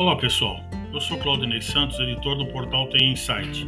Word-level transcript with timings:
Olá 0.00 0.16
pessoal, 0.16 0.58
eu 0.94 0.98
sou 0.98 1.18
Claudinei 1.18 1.60
Santos, 1.60 2.00
editor 2.00 2.34
do 2.34 2.46
portal 2.46 2.88
TI 2.88 3.04
Insight. 3.04 3.66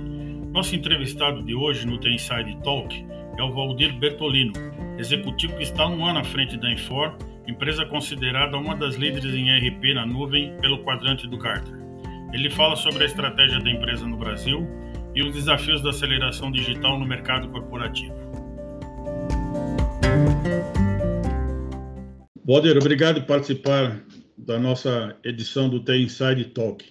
Nosso 0.50 0.74
entrevistado 0.74 1.42
de 1.42 1.54
hoje 1.54 1.86
no 1.86 1.98
TI 1.98 2.14
Insight 2.14 2.56
Talk 2.64 3.06
é 3.36 3.42
o 3.42 3.52
Valdir 3.52 3.92
Bertolino, 3.98 4.54
executivo 4.98 5.54
que 5.58 5.62
está 5.62 5.86
um 5.86 6.06
ano 6.06 6.20
à 6.20 6.24
frente 6.24 6.56
da 6.56 6.72
Infor, 6.72 7.14
empresa 7.46 7.84
considerada 7.84 8.56
uma 8.56 8.74
das 8.74 8.94
líderes 8.94 9.34
em 9.34 9.54
RP 9.58 9.92
na 9.94 10.06
nuvem 10.06 10.56
pelo 10.62 10.82
quadrante 10.82 11.28
do 11.28 11.36
Gartner. 11.36 11.78
Ele 12.32 12.48
fala 12.48 12.76
sobre 12.76 13.02
a 13.02 13.06
estratégia 13.06 13.60
da 13.60 13.70
empresa 13.70 14.06
no 14.06 14.16
Brasil 14.16 14.66
e 15.14 15.22
os 15.22 15.34
desafios 15.34 15.82
da 15.82 15.90
aceleração 15.90 16.50
digital 16.50 16.98
no 16.98 17.04
mercado 17.04 17.50
corporativo. 17.50 18.14
Valdir, 22.42 22.78
obrigado 22.78 23.20
por 23.20 23.26
participar 23.26 24.02
da 24.36 24.58
nossa 24.58 25.16
edição 25.24 25.68
do 25.68 25.80
The 25.80 25.96
Inside 25.98 26.44
Talk. 26.46 26.84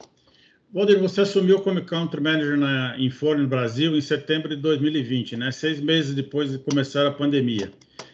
Valdir, 0.74 1.00
você 1.00 1.22
assumiu 1.22 1.60
como 1.60 1.84
Country 1.84 2.22
Manager 2.22 2.58
na 2.58 2.96
Infor 2.98 3.38
no 3.38 3.46
Brasil 3.46 3.94
em 3.96 4.02
setembro 4.02 4.50
de 4.50 4.56
2020, 4.56 5.36
né? 5.36 5.52
seis 5.52 5.82
meses 5.82 6.16
depois 6.16 6.50
de 6.52 6.60
começar 6.60 7.06
a 7.06 7.12
pandemia. 7.12 7.70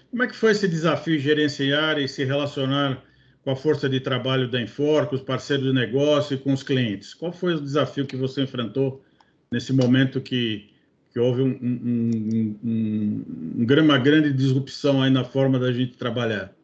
Como 0.09 0.23
é 0.23 0.27
que 0.27 0.35
foi 0.35 0.51
esse 0.51 0.67
desafio 0.67 1.17
de 1.17 1.23
gerenciar 1.23 1.99
e 1.99 2.07
se 2.07 2.23
relacionar 2.23 3.03
com 3.43 3.51
a 3.51 3.55
força 3.55 3.87
de 3.87 3.99
trabalho 3.99 4.49
da 4.49 4.59
Infor, 4.59 5.05
com 5.05 5.15
os 5.15 5.21
parceiros 5.21 5.67
de 5.67 5.73
negócio 5.73 6.33
e 6.33 6.37
com 6.39 6.51
os 6.51 6.63
clientes? 6.63 7.13
Qual 7.13 7.31
foi 7.31 7.53
o 7.53 7.61
desafio 7.61 8.07
que 8.07 8.15
você 8.15 8.41
enfrentou 8.41 9.03
nesse 9.51 9.71
momento 9.71 10.19
que, 10.19 10.71
que 11.13 11.19
houve 11.19 11.43
um, 11.43 11.59
um, 11.61 12.59
um, 12.63 13.65
uma 13.83 13.97
grande 13.99 14.33
disrupção 14.33 15.03
aí 15.03 15.11
na 15.11 15.23
forma 15.23 15.59
da 15.59 15.71
gente 15.71 15.95
trabalhar? 15.95 16.56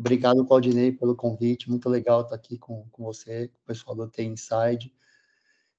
Obrigado, 0.00 0.46
Claudinei, 0.46 0.92
pelo 0.92 1.14
convite. 1.14 1.68
Muito 1.68 1.86
legal 1.86 2.22
estar 2.22 2.34
aqui 2.34 2.56
com, 2.56 2.86
com 2.90 3.04
você, 3.04 3.48
com 3.48 3.58
o 3.58 3.66
pessoal 3.66 3.94
do 3.94 4.08
T 4.08 4.22
Inside. 4.22 4.90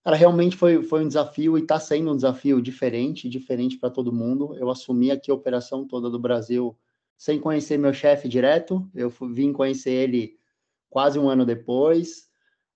Cara, 0.04 0.16
realmente 0.16 0.56
foi, 0.56 0.84
foi 0.84 1.04
um 1.04 1.08
desafio 1.08 1.58
e 1.58 1.62
está 1.62 1.80
sendo 1.80 2.12
um 2.12 2.16
desafio 2.16 2.62
diferente, 2.62 3.28
diferente 3.28 3.80
para 3.80 3.90
todo 3.90 4.14
mundo. 4.14 4.56
Eu 4.56 4.70
assumi 4.70 5.10
aqui 5.10 5.32
a 5.32 5.34
operação 5.34 5.88
toda 5.88 6.08
do 6.08 6.20
Brasil 6.20 6.78
sem 7.18 7.40
conhecer 7.40 7.80
meu 7.80 7.94
chefe 7.94 8.30
direto. 8.30 8.88
Eu 8.94 9.10
fui, 9.10 9.34
vim 9.34 9.52
conhecer 9.52 9.92
ele 9.92 10.38
quase 10.88 11.18
um 11.18 11.28
ano 11.28 11.44
depois. 11.44 12.30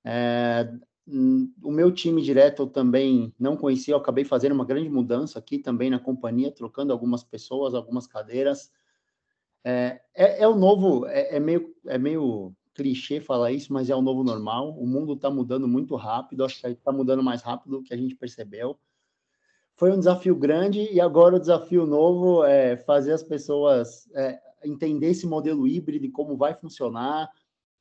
É, 0.04 0.68
o 1.08 1.72
meu 1.72 1.92
time 1.92 2.24
direto 2.24 2.64
eu 2.64 2.68
também 2.68 3.32
não 3.40 3.56
conhecia. 3.56 3.94
Eu 3.94 4.00
acabei 4.00 4.26
fazendo 4.26 4.54
uma 4.54 4.66
grande 4.66 4.90
mudança 4.90 5.38
aqui 5.38 5.60
também 5.60 5.92
na 5.92 6.00
companhia, 6.00 6.52
trocando 6.52 6.92
algumas 6.92 7.24
pessoas, 7.24 7.76
algumas 7.76 8.08
cadeiras. 8.08 8.72
É, 9.68 10.00
é, 10.14 10.44
é 10.44 10.48
o 10.48 10.56
novo, 10.56 11.08
é, 11.08 11.38
é, 11.38 11.40
meio, 11.40 11.76
é 11.88 11.98
meio 11.98 12.54
clichê 12.76 13.20
falar 13.20 13.52
isso, 13.52 13.74
mas 13.74 13.90
é 13.90 13.96
o 13.96 14.02
novo 14.02 14.24
normal. 14.24 14.78
O 14.78 14.86
mundo 14.86 15.14
está 15.14 15.32
mudando 15.32 15.68
muito 15.68 15.96
rápido, 15.96 16.46
acho 16.46 16.62
que 16.62 16.68
está 16.68 16.92
mudando 16.92 17.24
mais 17.24 17.42
rápido 17.42 17.78
do 17.78 17.84
que 17.84 17.92
a 17.92 17.98
gente 17.98 18.16
percebeu. 18.16 18.78
Foi 19.76 19.92
um 19.92 19.98
desafio 19.98 20.36
grande 20.36 20.88
e 20.94 21.02
agora 21.02 21.36
o 21.36 21.40
desafio 21.40 21.88
novo 21.88 22.44
é 22.44 22.78
fazer 22.78 23.12
as 23.12 23.24
pessoas 23.24 24.08
é, 24.14 24.40
entender 24.64 25.08
esse 25.08 25.26
modelo 25.26 25.68
híbrido 25.68 26.06
e 26.06 26.12
como 26.12 26.38
vai 26.38 26.54
funcionar, 26.54 27.32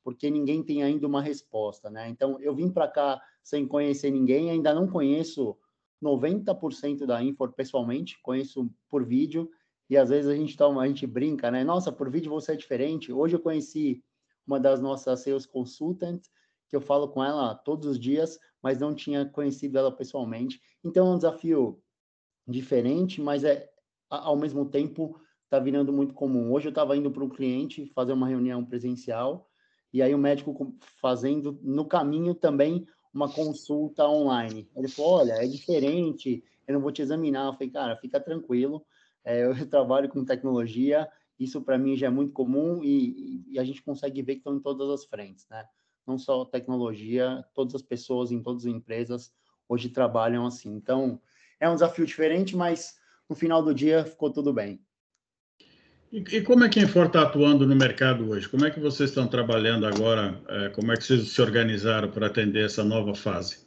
porque 0.03 0.29
ninguém 0.31 0.63
tem 0.63 0.81
ainda 0.81 1.05
uma 1.05 1.21
resposta, 1.21 1.89
né? 1.89 2.09
Então, 2.09 2.39
eu 2.41 2.55
vim 2.55 2.69
para 2.69 2.87
cá 2.87 3.21
sem 3.43 3.67
conhecer 3.67 4.09
ninguém, 4.09 4.49
ainda 4.49 4.73
não 4.73 4.87
conheço 4.87 5.55
90% 6.03 7.05
da 7.05 7.23
Infor 7.23 7.53
pessoalmente, 7.53 8.19
conheço 8.21 8.69
por 8.89 9.05
vídeo 9.05 9.49
e 9.89 9.97
às 9.97 10.09
vezes 10.09 10.29
a 10.29 10.35
gente 10.35 10.57
toma, 10.57 10.81
a 10.81 10.87
gente 10.87 11.05
brinca, 11.05 11.51
né? 11.51 11.63
Nossa, 11.63 11.91
por 11.91 12.09
vídeo 12.09 12.31
você 12.31 12.53
é 12.53 12.55
diferente. 12.55 13.13
Hoje 13.13 13.35
eu 13.35 13.39
conheci 13.39 14.03
uma 14.45 14.59
das 14.59 14.79
nossas 14.79 15.21
sales 15.21 15.45
consultants, 15.45 16.29
que 16.67 16.75
eu 16.75 16.81
falo 16.81 17.07
com 17.07 17.23
ela 17.23 17.53
todos 17.53 17.87
os 17.87 17.99
dias, 17.99 18.39
mas 18.61 18.79
não 18.79 18.95
tinha 18.95 19.25
conhecido 19.25 19.77
ela 19.77 19.91
pessoalmente. 19.91 20.59
Então 20.83 21.07
é 21.07 21.11
um 21.11 21.17
desafio 21.17 21.81
diferente, 22.47 23.21
mas 23.21 23.43
é 23.43 23.69
ao 24.09 24.35
mesmo 24.35 24.65
tempo 24.65 25.19
está 25.43 25.59
virando 25.59 25.93
muito 25.93 26.13
comum. 26.13 26.51
Hoje 26.51 26.67
eu 26.67 26.71
estava 26.71 26.97
indo 26.97 27.11
para 27.11 27.23
um 27.23 27.29
cliente 27.29 27.85
fazer 27.93 28.13
uma 28.13 28.27
reunião 28.27 28.65
presencial 28.65 29.49
e 29.93 30.01
aí 30.01 30.13
o 30.13 30.17
médico 30.17 30.75
fazendo 30.99 31.59
no 31.61 31.85
caminho 31.85 32.33
também 32.33 32.87
uma 33.13 33.31
consulta 33.31 34.07
online. 34.07 34.69
Ele 34.75 34.87
falou: 34.87 35.19
olha, 35.19 35.33
é 35.33 35.47
diferente, 35.47 36.43
eu 36.67 36.73
não 36.73 36.81
vou 36.81 36.91
te 36.91 37.01
examinar. 37.01 37.47
Eu 37.47 37.53
falei, 37.53 37.69
cara, 37.69 37.95
fica 37.97 38.19
tranquilo 38.19 38.85
é, 39.25 39.43
eu 39.43 39.53
trabalho 39.67 40.07
com 40.07 40.23
tecnologia, 40.23 41.09
isso 41.37 41.61
para 41.61 41.77
mim 41.77 41.97
já 41.97 42.07
é 42.07 42.09
muito 42.09 42.31
comum 42.31 42.81
e, 42.83 43.43
e, 43.49 43.59
a 43.59 43.63
gente 43.63 43.81
consegue 43.81 44.21
ver 44.21 44.35
que 44.35 44.39
estão 44.39 44.55
em 44.55 44.61
todas 44.61 44.89
as 44.89 45.05
frentes, 45.05 45.45
né? 45.49 45.65
Não 46.07 46.17
só 46.17 46.45
tecnologia, 46.45 47.43
todas 47.53 47.75
as 47.75 47.81
pessoas 47.81 48.31
em 48.31 48.41
todas 48.41 48.65
as 48.65 48.71
empresas 48.71 49.33
hoje 49.67 49.89
trabalham 49.89 50.45
assim. 50.45 50.73
Então, 50.73 51.19
é 51.59 51.67
um 51.67 51.73
desafio 51.73 52.05
diferente, 52.05 52.55
mas 52.55 52.95
no 53.27 53.35
final 53.35 53.63
do 53.63 53.73
dia 53.73 54.05
ficou 54.05 54.31
tudo 54.31 54.53
bem. 54.53 54.79
E, 56.11 56.19
e 56.19 56.41
como 56.41 56.63
é 56.63 56.69
que 56.69 56.79
a 56.79 56.83
Infor 56.83 57.07
está 57.07 57.23
atuando 57.23 57.65
no 57.65 57.75
mercado 57.75 58.29
hoje? 58.29 58.47
Como 58.47 58.65
é 58.65 58.71
que 58.71 58.79
vocês 58.79 59.09
estão 59.09 59.27
trabalhando 59.27 59.85
agora? 59.85 60.39
É, 60.47 60.69
como 60.69 60.91
é 60.91 60.95
que 60.95 61.03
vocês 61.03 61.29
se 61.29 61.41
organizaram 61.41 62.09
para 62.11 62.27
atender 62.27 62.65
essa 62.65 62.83
nova 62.83 63.15
fase? 63.15 63.65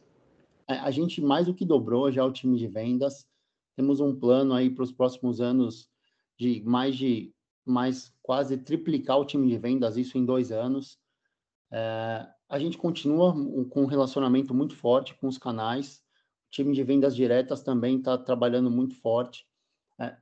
É, 0.69 0.75
a 0.75 0.91
gente 0.91 1.21
mais 1.21 1.47
do 1.47 1.55
que 1.55 1.65
dobrou 1.65 2.11
já 2.13 2.25
o 2.25 2.33
time 2.33 2.57
de 2.57 2.69
vendas. 2.69 3.27
Temos 3.79 4.01
um 4.01 4.13
plano 4.13 4.55
aí 4.55 4.69
para 4.69 4.83
os 4.83 4.91
próximos 4.91 5.41
anos 5.41 5.89
de 6.37 6.61
mais 6.65 6.97
de 6.97 7.33
mais 7.65 8.13
quase 8.21 8.59
triplicar 8.59 9.21
o 9.21 9.25
time 9.25 9.49
de 9.49 9.57
vendas, 9.57 9.97
isso 9.97 10.19
em 10.19 10.25
dois 10.25 10.51
anos. 10.51 10.99
É, 11.71 12.27
a 12.49 12.59
gente 12.59 12.77
continua 12.77 13.33
com 13.71 13.83
um 13.83 13.87
relacionamento 13.87 14.53
muito 14.53 14.75
forte 14.75 15.15
com 15.15 15.29
os 15.29 15.39
canais. 15.39 16.03
O 16.49 16.51
time 16.51 16.75
de 16.75 16.83
vendas 16.83 17.15
diretas 17.15 17.63
também 17.63 17.99
está 17.99 18.19
trabalhando 18.19 18.69
muito 18.69 18.97
forte. 18.97 19.47
É, 19.97 20.17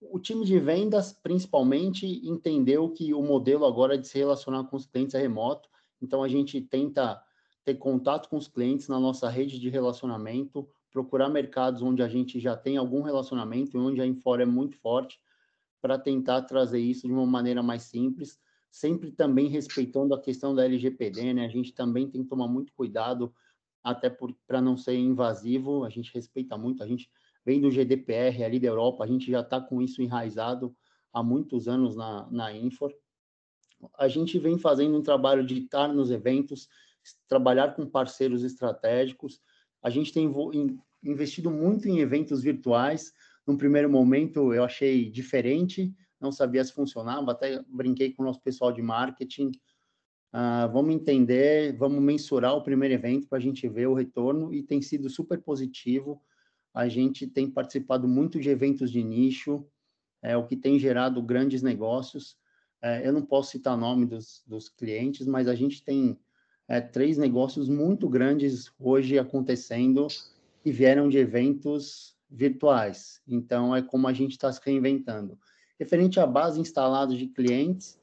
o 0.00 0.18
time 0.18 0.44
de 0.44 0.58
vendas, 0.58 1.12
principalmente, 1.12 2.06
entendeu 2.28 2.90
que 2.90 3.14
o 3.14 3.22
modelo 3.22 3.66
agora 3.66 3.94
é 3.94 3.98
de 3.98 4.08
se 4.08 4.18
relacionar 4.18 4.64
com 4.64 4.74
os 4.74 4.84
clientes 4.84 5.14
é 5.14 5.20
remoto. 5.20 5.68
Então, 6.02 6.24
a 6.24 6.28
gente 6.28 6.60
tenta 6.60 7.22
ter 7.64 7.76
contato 7.76 8.28
com 8.28 8.36
os 8.36 8.48
clientes 8.48 8.88
na 8.88 8.98
nossa 8.98 9.28
rede 9.28 9.60
de 9.60 9.68
relacionamento, 9.68 10.68
procurar 10.96 11.28
mercados 11.28 11.82
onde 11.82 12.02
a 12.02 12.08
gente 12.08 12.40
já 12.40 12.56
tem 12.56 12.78
algum 12.78 13.02
relacionamento 13.02 13.76
e 13.76 13.78
onde 13.78 14.00
a 14.00 14.06
Infor 14.06 14.40
é 14.40 14.46
muito 14.46 14.78
forte, 14.78 15.20
para 15.78 15.98
tentar 15.98 16.40
trazer 16.42 16.78
isso 16.78 17.06
de 17.06 17.12
uma 17.12 17.26
maneira 17.26 17.62
mais 17.62 17.82
simples, 17.82 18.40
sempre 18.70 19.12
também 19.12 19.46
respeitando 19.46 20.14
a 20.14 20.20
questão 20.22 20.54
da 20.54 20.64
LGPD, 20.64 21.34
né? 21.34 21.44
A 21.44 21.50
gente 21.50 21.74
também 21.74 22.08
tem 22.08 22.22
que 22.22 22.30
tomar 22.30 22.48
muito 22.48 22.72
cuidado, 22.72 23.30
até 23.84 24.08
para 24.46 24.62
não 24.62 24.74
ser 24.74 24.94
invasivo, 24.94 25.84
a 25.84 25.90
gente 25.90 26.14
respeita 26.14 26.56
muito, 26.56 26.82
a 26.82 26.86
gente 26.86 27.10
vem 27.44 27.60
do 27.60 27.70
GDPR 27.70 28.42
ali 28.42 28.58
da 28.58 28.68
Europa, 28.68 29.04
a 29.04 29.06
gente 29.06 29.30
já 29.30 29.40
está 29.40 29.60
com 29.60 29.82
isso 29.82 30.00
enraizado 30.00 30.74
há 31.12 31.22
muitos 31.22 31.68
anos 31.68 31.94
na, 31.94 32.26
na 32.30 32.56
Infor. 32.56 32.90
A 33.98 34.08
gente 34.08 34.38
vem 34.38 34.56
fazendo 34.56 34.96
um 34.96 35.02
trabalho 35.02 35.44
de 35.44 35.58
estar 35.58 35.88
nos 35.88 36.10
eventos, 36.10 36.70
trabalhar 37.28 37.76
com 37.76 37.84
parceiros 37.84 38.42
estratégicos, 38.42 39.42
a 39.86 39.90
gente 39.90 40.12
tem 40.12 40.26
investido 41.06 41.50
muito 41.50 41.88
em 41.88 42.00
eventos 42.00 42.42
virtuais. 42.42 43.12
Num 43.46 43.56
primeiro 43.56 43.88
momento, 43.88 44.52
eu 44.52 44.64
achei 44.64 45.08
diferente, 45.10 45.94
não 46.20 46.32
sabia 46.32 46.64
se 46.64 46.72
funcionava, 46.72 47.32
até 47.32 47.62
brinquei 47.68 48.12
com 48.12 48.22
o 48.22 48.26
nosso 48.26 48.40
pessoal 48.40 48.72
de 48.72 48.82
marketing. 48.82 49.52
Uh, 50.34 50.70
vamos 50.72 50.94
entender, 50.94 51.76
vamos 51.76 52.02
mensurar 52.02 52.54
o 52.54 52.62
primeiro 52.62 52.94
evento 52.94 53.28
para 53.28 53.38
a 53.38 53.40
gente 53.40 53.66
ver 53.68 53.86
o 53.86 53.94
retorno 53.94 54.52
e 54.52 54.62
tem 54.62 54.82
sido 54.82 55.08
super 55.08 55.40
positivo. 55.40 56.20
A 56.74 56.88
gente 56.88 57.26
tem 57.26 57.50
participado 57.50 58.06
muito 58.06 58.38
de 58.38 58.50
eventos 58.50 58.90
de 58.90 59.02
nicho, 59.02 59.66
é, 60.20 60.36
o 60.36 60.46
que 60.46 60.56
tem 60.56 60.78
gerado 60.78 61.22
grandes 61.22 61.62
negócios. 61.62 62.36
É, 62.82 63.06
eu 63.06 63.12
não 63.12 63.22
posso 63.22 63.52
citar 63.52 63.76
nome 63.78 64.04
dos, 64.04 64.42
dos 64.46 64.68
clientes, 64.68 65.26
mas 65.26 65.48
a 65.48 65.54
gente 65.54 65.82
tem 65.82 66.18
é, 66.68 66.80
três 66.80 67.16
negócios 67.16 67.68
muito 67.68 68.08
grandes 68.08 68.70
hoje 68.78 69.18
acontecendo 69.18 70.08
que 70.66 70.72
vieram 70.72 71.08
de 71.08 71.16
eventos 71.16 72.16
virtuais. 72.28 73.22
Então, 73.24 73.72
é 73.76 73.80
como 73.80 74.08
a 74.08 74.12
gente 74.12 74.32
está 74.32 74.52
se 74.52 74.60
reinventando. 74.64 75.38
Referente 75.78 76.18
à 76.18 76.26
base 76.26 76.60
instalada 76.60 77.14
de 77.14 77.28
clientes, 77.28 77.96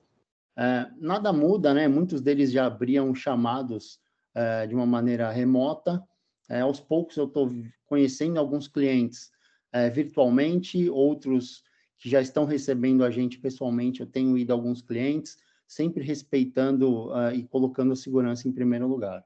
é, 0.56 0.90
nada 0.98 1.34
muda, 1.34 1.74
né? 1.74 1.90
Muitos 1.90 2.22
deles 2.22 2.54
já 2.54 2.68
abriam 2.68 3.14
chamados 3.14 4.00
é, 4.34 4.66
de 4.66 4.74
uma 4.74 4.86
maneira 4.86 5.30
remota. 5.30 6.02
É, 6.48 6.62
aos 6.62 6.80
poucos 6.80 7.18
eu 7.18 7.26
estou 7.26 7.52
conhecendo 7.86 8.40
alguns 8.40 8.70
clientes 8.70 9.30
é, 9.70 9.90
virtualmente, 9.90 10.90
outros 10.90 11.66
que 11.98 12.10
já 12.10 12.22
estão 12.22 12.46
recebendo 12.46 13.04
a 13.04 13.12
gente 13.12 13.40
pessoalmente. 13.40 14.00
Eu 14.00 14.08
tenho 14.08 14.38
ido 14.38 14.54
a 14.54 14.56
alguns 14.56 14.82
clientes, 14.82 15.38
sempre 15.68 16.02
respeitando 16.02 17.10
uh, 17.10 17.34
e 17.34 17.44
colocando 17.44 17.92
a 17.92 17.98
segurança 17.98 18.48
em 18.48 18.54
primeiro 18.54 18.88
lugar. 18.88 19.22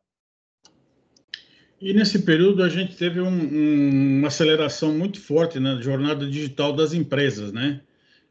E 1.79 1.93
nesse 1.93 2.19
período 2.19 2.63
a 2.63 2.69
gente 2.69 2.95
teve 2.95 3.21
um, 3.21 3.27
um, 3.27 4.19
uma 4.19 4.27
aceleração 4.27 4.93
muito 4.97 5.19
forte 5.19 5.59
na 5.59 5.79
jornada 5.81 6.25
digital 6.27 6.73
das 6.73 6.93
empresas, 6.93 7.51
né? 7.51 7.81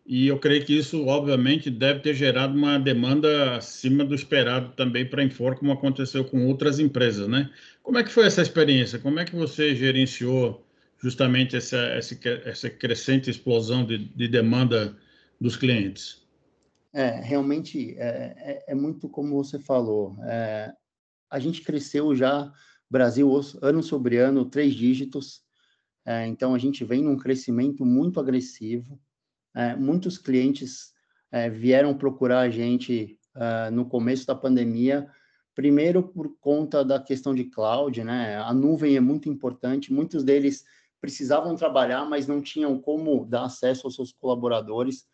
e 0.09 0.29
eu 0.29 0.39
creio 0.39 0.65
que 0.65 0.77
isso, 0.77 1.05
obviamente, 1.07 1.69
deve 1.69 2.01
ter 2.01 2.15
gerado 2.15 2.57
uma 2.57 2.79
demanda 2.79 3.57
acima 3.57 4.05
do 4.05 4.15
esperado 4.15 4.73
também 4.77 5.05
para 5.05 5.21
a 5.21 5.25
Infor, 5.25 5.57
como 5.57 5.73
aconteceu 5.73 6.25
com 6.25 6.47
outras 6.47 6.79
empresas, 6.79 7.27
né? 7.27 7.51
Como 7.83 7.99
é 7.99 8.05
que 8.05 8.13
foi 8.13 8.25
essa 8.25 8.41
experiência? 8.41 9.01
Como 9.01 9.19
é 9.19 9.25
que 9.25 9.35
você 9.35 9.75
gerenciou 9.75 10.65
justamente 10.99 11.57
essa, 11.57 11.77
essa, 11.77 12.17
essa 12.45 12.71
crescente 12.71 13.29
explosão 13.29 13.85
de, 13.85 13.99
de 13.99 14.29
demanda 14.29 14.97
dos 15.41 15.57
clientes? 15.57 16.25
É, 16.93 17.21
realmente 17.21 17.97
é, 17.99 18.35
é, 18.39 18.65
é 18.69 18.75
muito 18.77 19.09
como 19.09 19.43
você 19.43 19.59
falou. 19.59 20.17
É, 20.23 20.73
a 21.29 21.41
gente 21.41 21.63
cresceu 21.63 22.15
já, 22.15 22.53
Brasil, 22.91 23.31
ano 23.63 23.83
sobre 23.83 24.19
ano, 24.19 24.45
três 24.45 24.75
dígitos. 24.75 25.43
É, 26.05 26.27
então, 26.27 26.55
a 26.55 26.59
gente 26.59 26.85
vem 26.85 27.03
num 27.03 27.17
crescimento 27.17 27.85
muito 27.85 28.21
agressivo. 28.21 29.01
É, 29.55 29.75
muitos 29.75 30.19
clientes 30.19 30.93
é, 31.31 31.51
vieram 31.51 31.97
procurar 31.97 32.41
a 32.41 32.51
gente 32.51 33.19
uh, 33.35 33.71
no 33.71 33.87
começo 33.87 34.27
da 34.27 34.35
pandemia, 34.35 35.09
primeiro 35.55 36.03
por 36.03 36.37
conta 36.39 36.85
da 36.85 37.01
questão 37.01 37.35
de 37.35 37.45
cloud, 37.45 38.03
né? 38.05 38.37
A 38.37 38.53
nuvem 38.53 38.97
é 38.97 39.01
muito 39.01 39.29
importante, 39.29 39.93
muitos 39.93 40.23
deles 40.23 40.65
precisavam 41.01 41.55
trabalhar, 41.55 42.05
mas 42.05 42.27
não 42.27 42.41
tinham 42.41 42.79
como 42.79 43.25
dar 43.27 43.45
acesso 43.45 43.87
aos 43.87 43.95
seus 43.95 44.13
colaboradores. 44.13 45.07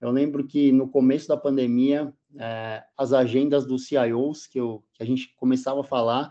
Eu 0.00 0.10
lembro 0.10 0.46
que 0.46 0.72
no 0.72 0.88
começo 0.88 1.28
da 1.28 1.36
pandemia, 1.36 2.12
é, 2.38 2.82
as 2.96 3.12
agendas 3.12 3.66
dos 3.66 3.86
CIOs, 3.86 4.46
que, 4.46 4.58
eu, 4.58 4.82
que 4.94 5.02
a 5.02 5.06
gente 5.06 5.34
começava 5.36 5.80
a 5.80 5.84
falar, 5.84 6.30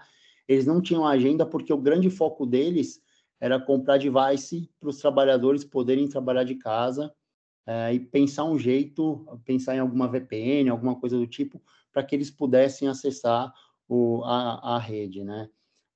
eles 0.49 0.65
não 0.65 0.81
tinham 0.81 1.05
agenda 1.05 1.45
porque 1.45 1.71
o 1.71 1.77
grande 1.77 2.09
foco 2.09 2.43
deles 2.43 2.99
era 3.39 3.59
comprar 3.59 3.99
device 3.99 4.67
para 4.79 4.89
os 4.89 4.97
trabalhadores 4.97 5.63
poderem 5.63 6.09
trabalhar 6.09 6.43
de 6.43 6.55
casa 6.55 7.13
é, 7.67 7.93
e 7.93 7.99
pensar 7.99 8.45
um 8.45 8.57
jeito, 8.57 9.25
pensar 9.45 9.75
em 9.75 9.79
alguma 9.79 10.07
VPN, 10.07 10.67
alguma 10.69 10.99
coisa 10.99 11.15
do 11.19 11.27
tipo, 11.27 11.61
para 11.93 12.03
que 12.03 12.15
eles 12.15 12.31
pudessem 12.31 12.87
acessar 12.87 13.53
o, 13.87 14.23
a, 14.23 14.75
a 14.75 14.79
rede, 14.79 15.23
né? 15.23 15.47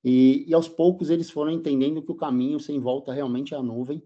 E, 0.04 0.44
e, 0.46 0.54
aos 0.54 0.68
poucos 0.68 1.10
eles 1.10 1.30
foram 1.30 1.50
entendendo 1.50 2.02
que 2.02 2.12
o 2.12 2.16
caminho 2.16 2.60
sem 2.60 2.78
volta 2.78 3.12
realmente 3.12 3.54
é 3.54 3.56
a 3.56 3.62
nuvem. 3.62 4.02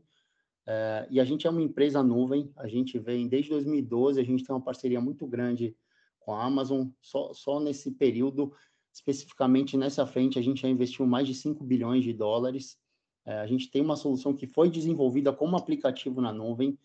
É, 0.66 1.06
e 1.10 1.20
a 1.20 1.24
gente 1.24 1.46
é 1.46 1.50
uma 1.50 1.62
empresa 1.62 2.02
nuvem, 2.02 2.50
a 2.56 2.66
gente 2.66 2.98
vem 2.98 3.28
desde 3.28 3.50
2012, 3.50 4.18
a 4.18 4.24
gente 4.24 4.44
tem 4.44 4.54
uma 4.54 4.64
parceria 4.64 5.00
muito 5.00 5.26
grande 5.26 5.76
com 6.20 6.32
a 6.32 6.44
Amazon. 6.44 6.88
Só, 7.02 7.34
só 7.34 7.60
nesse 7.60 7.90
período, 7.90 8.52
especificamente 8.98 9.76
nessa 9.76 10.04
frente, 10.04 10.38
a 10.38 10.42
gente 10.42 10.62
já 10.62 10.68
investiu 10.68 11.06
mais 11.06 11.26
de 11.26 11.34
5 11.34 11.62
bilhões 11.62 12.02
de 12.02 12.12
dólares. 12.12 12.76
É, 13.24 13.38
a 13.38 13.46
gente 13.46 13.70
tem 13.70 13.80
uma 13.80 13.96
solução 13.96 14.34
que 14.34 14.46
foi 14.46 14.68
desenvolvida 14.68 15.32
como 15.32 15.56
aplicativo 15.56 16.20
na 16.20 16.32
nuvem, 16.32 16.76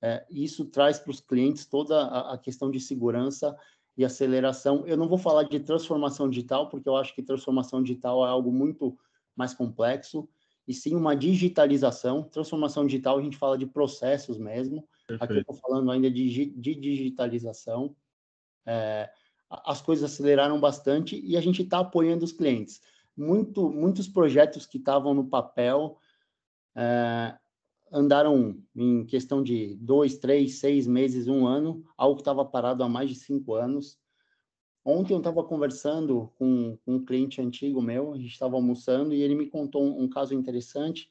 é, 0.00 0.24
isso 0.30 0.66
traz 0.66 0.98
para 0.98 1.10
os 1.10 1.20
clientes 1.20 1.66
toda 1.66 1.98
a, 2.02 2.34
a, 2.34 2.38
questão 2.38 2.70
de 2.70 2.78
segurança 2.78 3.56
e 3.96 4.04
aceleração. 4.04 4.86
Eu 4.86 4.96
não 4.96 5.08
vou 5.08 5.18
falar 5.18 5.44
de 5.44 5.58
transformação 5.58 6.28
digital, 6.28 6.68
porque 6.68 6.88
eu 6.88 6.96
acho 6.96 7.14
que 7.14 7.22
transformação 7.22 7.82
digital 7.82 8.24
é 8.24 8.28
algo 8.28 8.52
muito 8.52 8.96
mais 9.34 9.54
complexo, 9.54 10.28
e 10.68 10.74
sim 10.74 10.94
uma 10.94 11.16
digitalização. 11.16 12.22
Transformação 12.24 12.86
digital, 12.86 13.18
a 13.18 13.22
gente 13.22 13.36
fala 13.36 13.56
de 13.56 13.66
processos 13.66 14.38
mesmo. 14.38 14.86
Perfeito. 15.06 15.24
Aqui 15.24 15.32
eu 15.34 15.40
estou 15.40 15.56
falando 15.56 15.90
ainda 15.90 16.10
de, 16.10 16.46
de 16.46 16.74
digitalização. 16.74 17.96
É, 18.66 19.10
as 19.50 19.80
coisas 19.80 20.12
aceleraram 20.12 20.58
bastante 20.58 21.20
e 21.24 21.36
a 21.36 21.40
gente 21.40 21.62
está 21.62 21.80
apoiando 21.80 22.24
os 22.24 22.32
clientes. 22.32 22.80
Muito, 23.16 23.70
muitos 23.70 24.08
projetos 24.08 24.66
que 24.66 24.78
estavam 24.78 25.14
no 25.14 25.26
papel, 25.26 25.98
é, 26.74 27.36
andaram 27.90 28.56
em 28.74 29.04
questão 29.06 29.42
de 29.42 29.74
dois, 29.76 30.18
três, 30.18 30.58
seis 30.58 30.86
meses, 30.86 31.28
um 31.28 31.46
ano, 31.46 31.84
algo 31.96 32.16
que 32.16 32.22
estava 32.22 32.44
parado 32.44 32.82
há 32.82 32.88
mais 32.88 33.08
de 33.08 33.14
cinco 33.14 33.54
anos. 33.54 33.98
Ontem 34.84 35.14
eu 35.14 35.18
estava 35.18 35.42
conversando 35.42 36.32
com, 36.38 36.78
com, 36.84 36.94
um 36.94 37.04
cliente 37.04 37.40
antigo 37.40 37.82
meu, 37.82 38.12
a 38.12 38.18
gente 38.18 38.32
estava 38.32 38.54
almoçando 38.54 39.14
e 39.14 39.22
ele 39.22 39.34
me 39.34 39.46
contou 39.46 39.82
um, 39.82 40.02
um, 40.02 40.08
caso 40.08 40.34
interessante. 40.34 41.10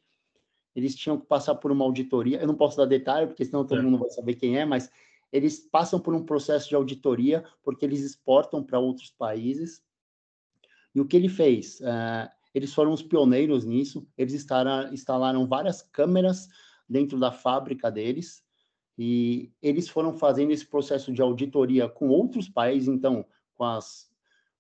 Eles 0.76 0.96
tinham 0.96 1.20
que 1.20 1.26
passar 1.26 1.56
por 1.56 1.72
uma 1.72 1.84
auditoria, 1.84 2.40
eu 2.40 2.48
não 2.48 2.56
posso 2.56 2.78
dar 2.78 2.86
detalhe, 2.86 3.28
porque 3.28 3.46
senão 3.46 3.66
todo 3.66 3.80
é. 3.80 3.82
mundo 3.82 3.98
vai 3.98 4.10
saber 4.10 4.36
quem 4.36 4.58
é, 4.58 4.66
mas 4.66 4.90
eles 5.36 5.60
passam 5.60 6.00
por 6.00 6.14
um 6.14 6.24
processo 6.24 6.70
de 6.70 6.76
auditoria 6.76 7.44
porque 7.62 7.84
eles 7.86 8.02
exportam 8.02 8.64
para 8.64 8.80
outros 8.80 9.10
países. 9.10 9.84
E 10.94 11.02
o 11.02 11.06
que 11.06 11.18
ele 11.18 11.28
fez? 11.28 11.82
Uh, 11.82 12.30
eles 12.54 12.74
foram 12.74 12.94
os 12.94 13.04
pioneiros 13.04 13.66
nisso, 13.66 14.08
eles 14.18 14.34
instalaram, 14.34 14.94
instalaram 14.94 15.46
várias 15.46 15.82
câmeras 15.82 16.48
dentro 16.88 17.20
da 17.20 17.34
fábrica 17.34 17.92
deles, 17.92 18.42
e 18.98 19.52
eles 19.62 19.90
foram 19.90 20.14
fazendo 20.14 20.52
esse 20.52 20.66
processo 20.66 21.12
de 21.12 21.22
auditoria 21.22 21.90
com 21.90 22.08
outros 22.08 22.48
países, 22.48 22.88
então, 22.88 23.26
com 23.56 23.66
as, 23.66 24.10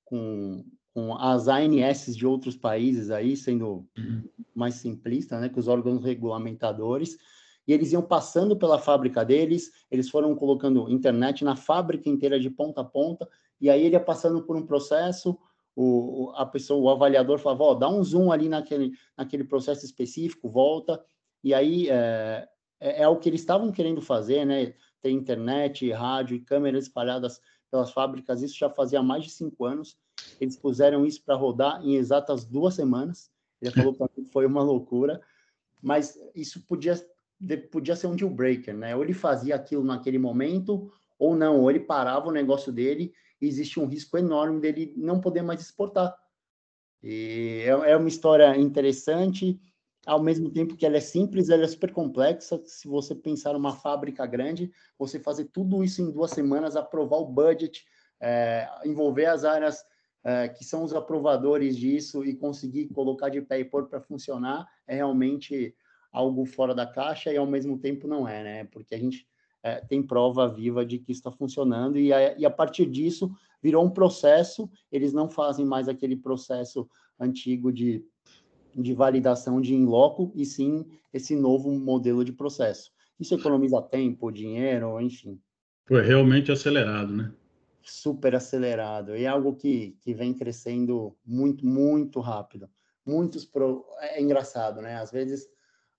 com, 0.03 0.65
com 0.93 1.15
as 1.15 1.47
ANS 1.47 2.13
de 2.13 2.27
outros 2.27 2.57
países 2.57 3.11
aí, 3.11 3.37
sendo 3.37 3.87
uhum. 3.97 4.27
mais 4.53 4.75
simplista, 4.75 5.39
né, 5.39 5.47
com 5.47 5.61
os 5.61 5.69
órgãos 5.69 6.03
regulamentadores, 6.03 7.17
e 7.67 7.73
eles 7.73 7.91
iam 7.91 8.01
passando 8.01 8.55
pela 8.55 8.77
fábrica 8.77 9.23
deles, 9.23 9.71
eles 9.89 10.09
foram 10.09 10.35
colocando 10.35 10.89
internet 10.89 11.43
na 11.43 11.55
fábrica 11.55 12.09
inteira 12.09 12.39
de 12.39 12.49
ponta 12.49 12.81
a 12.81 12.85
ponta, 12.85 13.27
e 13.59 13.69
aí 13.69 13.83
ele 13.83 13.95
ia 13.95 13.99
passando 13.99 14.43
por 14.43 14.55
um 14.55 14.65
processo, 14.65 15.37
o, 15.75 16.31
a 16.35 16.45
pessoa, 16.45 16.79
o 16.79 16.89
avaliador 16.89 17.37
falava, 17.37 17.63
ó, 17.63 17.73
dá 17.73 17.89
um 17.89 18.03
zoom 18.03 18.31
ali 18.31 18.47
naquele, 18.47 18.93
naquele 19.17 19.43
processo 19.43 19.85
específico, 19.85 20.49
volta, 20.49 21.03
e 21.43 21.53
aí 21.53 21.89
é, 21.89 22.47
é, 22.79 23.03
é 23.03 23.07
o 23.07 23.17
que 23.17 23.29
eles 23.29 23.41
estavam 23.41 23.71
querendo 23.71 24.01
fazer, 24.01 24.45
né? 24.45 24.73
Ter 25.01 25.11
internet, 25.11 25.91
rádio 25.91 26.35
e 26.35 26.39
câmeras 26.39 26.85
espalhadas 26.85 27.39
pelas 27.69 27.91
fábricas, 27.91 28.41
isso 28.41 28.57
já 28.57 28.69
fazia 28.69 29.03
mais 29.03 29.25
de 29.25 29.29
cinco 29.31 29.65
anos. 29.65 29.97
Eles 30.39 30.55
puseram 30.55 31.05
isso 31.05 31.23
para 31.23 31.35
rodar 31.35 31.83
em 31.83 31.95
exatas 31.95 32.45
duas 32.45 32.73
semanas. 32.73 33.29
Ele 33.61 33.71
falou 33.71 33.93
que 33.93 34.23
foi 34.25 34.45
uma 34.45 34.63
loucura, 34.63 35.21
mas 35.81 36.17
isso 36.33 36.65
podia, 36.65 36.95
podia 37.71 37.95
ser 37.95 38.07
um 38.07 38.15
deal 38.15 38.29
breaker, 38.29 38.75
né? 38.75 38.95
Ou 38.95 39.03
ele 39.03 39.13
fazia 39.13 39.55
aquilo 39.55 39.83
naquele 39.83 40.17
momento, 40.17 40.91
ou 41.17 41.35
não, 41.35 41.61
ou 41.61 41.69
ele 41.69 41.79
parava 41.79 42.27
o 42.27 42.31
negócio 42.31 42.71
dele 42.71 43.13
existe 43.41 43.79
um 43.79 43.85
risco 43.85 44.17
enorme 44.17 44.59
dele 44.59 44.93
não 44.95 45.19
poder 45.19 45.41
mais 45.41 45.61
exportar. 45.61 46.15
E 47.03 47.63
é, 47.63 47.91
é 47.91 47.97
uma 47.97 48.07
história 48.07 48.55
interessante, 48.57 49.59
ao 50.05 50.21
mesmo 50.21 50.49
tempo 50.49 50.75
que 50.75 50.85
ela 50.85 50.97
é 50.97 51.01
simples, 51.01 51.49
ela 51.49 51.63
é 51.63 51.67
super 51.67 51.91
complexa. 51.91 52.61
Se 52.65 52.87
você 52.87 53.13
pensar 53.13 53.55
uma 53.55 53.75
fábrica 53.75 54.25
grande, 54.25 54.71
você 54.97 55.19
fazer 55.19 55.45
tudo 55.45 55.83
isso 55.83 56.01
em 56.01 56.11
duas 56.11 56.31
semanas, 56.31 56.75
aprovar 56.75 57.17
o 57.17 57.25
budget, 57.25 57.85
é, 58.19 58.67
envolver 58.85 59.25
as 59.25 59.43
áreas 59.43 59.83
é, 60.23 60.49
que 60.49 60.63
são 60.63 60.83
os 60.83 60.93
aprovadores 60.93 61.77
disso 61.77 62.23
e 62.23 62.35
conseguir 62.35 62.87
colocar 62.87 63.29
de 63.29 63.41
pé 63.41 63.59
e 63.59 63.65
pôr 63.65 63.87
para 63.87 64.01
funcionar, 64.01 64.67
é 64.87 64.95
realmente 64.95 65.75
algo 66.15 66.45
fora 66.45 66.73
da 66.73 66.85
caixa 66.85 67.31
e 67.31 67.35
ao 67.35 67.45
mesmo 67.45 67.77
tempo 67.77 68.07
não 68.07 68.25
é, 68.25 68.41
né? 68.41 68.63
Porque 68.65 68.95
a 68.95 68.97
gente 68.97 69.27
é, 69.61 69.81
tem 69.81 70.01
prova 70.01 70.47
viva 70.47 70.85
de 70.85 70.97
que 70.97 71.11
está 71.11 71.29
funcionando, 71.29 71.99
e 71.99 72.13
a, 72.13 72.37
e 72.37 72.45
a 72.45 72.49
partir 72.49 72.85
disso 72.85 73.29
virou 73.61 73.83
um 73.83 73.89
processo, 73.89 74.69
eles 74.89 75.11
não 75.11 75.29
fazem 75.29 75.65
mais 75.65 75.89
aquele 75.89 76.15
processo 76.15 76.87
antigo 77.19 77.69
de, 77.71 78.05
de 78.73 78.93
validação 78.93 79.59
de 79.59 79.75
in 79.75 79.85
loco, 79.85 80.31
e 80.33 80.45
sim 80.45 80.85
esse 81.11 81.35
novo 81.35 81.69
modelo 81.71 82.23
de 82.23 82.31
processo. 82.31 82.91
Isso 83.19 83.35
economiza 83.35 83.81
tempo, 83.81 84.31
dinheiro, 84.31 84.99
enfim. 85.01 85.39
Foi 85.85 86.01
realmente 86.01 86.51
acelerado, 86.51 87.11
né? 87.11 87.33
Super 87.81 88.35
acelerado. 88.35 89.15
E 89.15 89.23
é 89.23 89.27
algo 89.27 89.55
que, 89.55 89.97
que 90.01 90.13
vem 90.13 90.33
crescendo 90.33 91.15
muito, 91.25 91.65
muito 91.65 92.19
rápido. 92.19 92.69
Muitos. 93.05 93.45
Pro... 93.45 93.85
É 93.99 94.21
engraçado, 94.21 94.81
né? 94.81 94.95
Às 94.95 95.11
vezes 95.11 95.47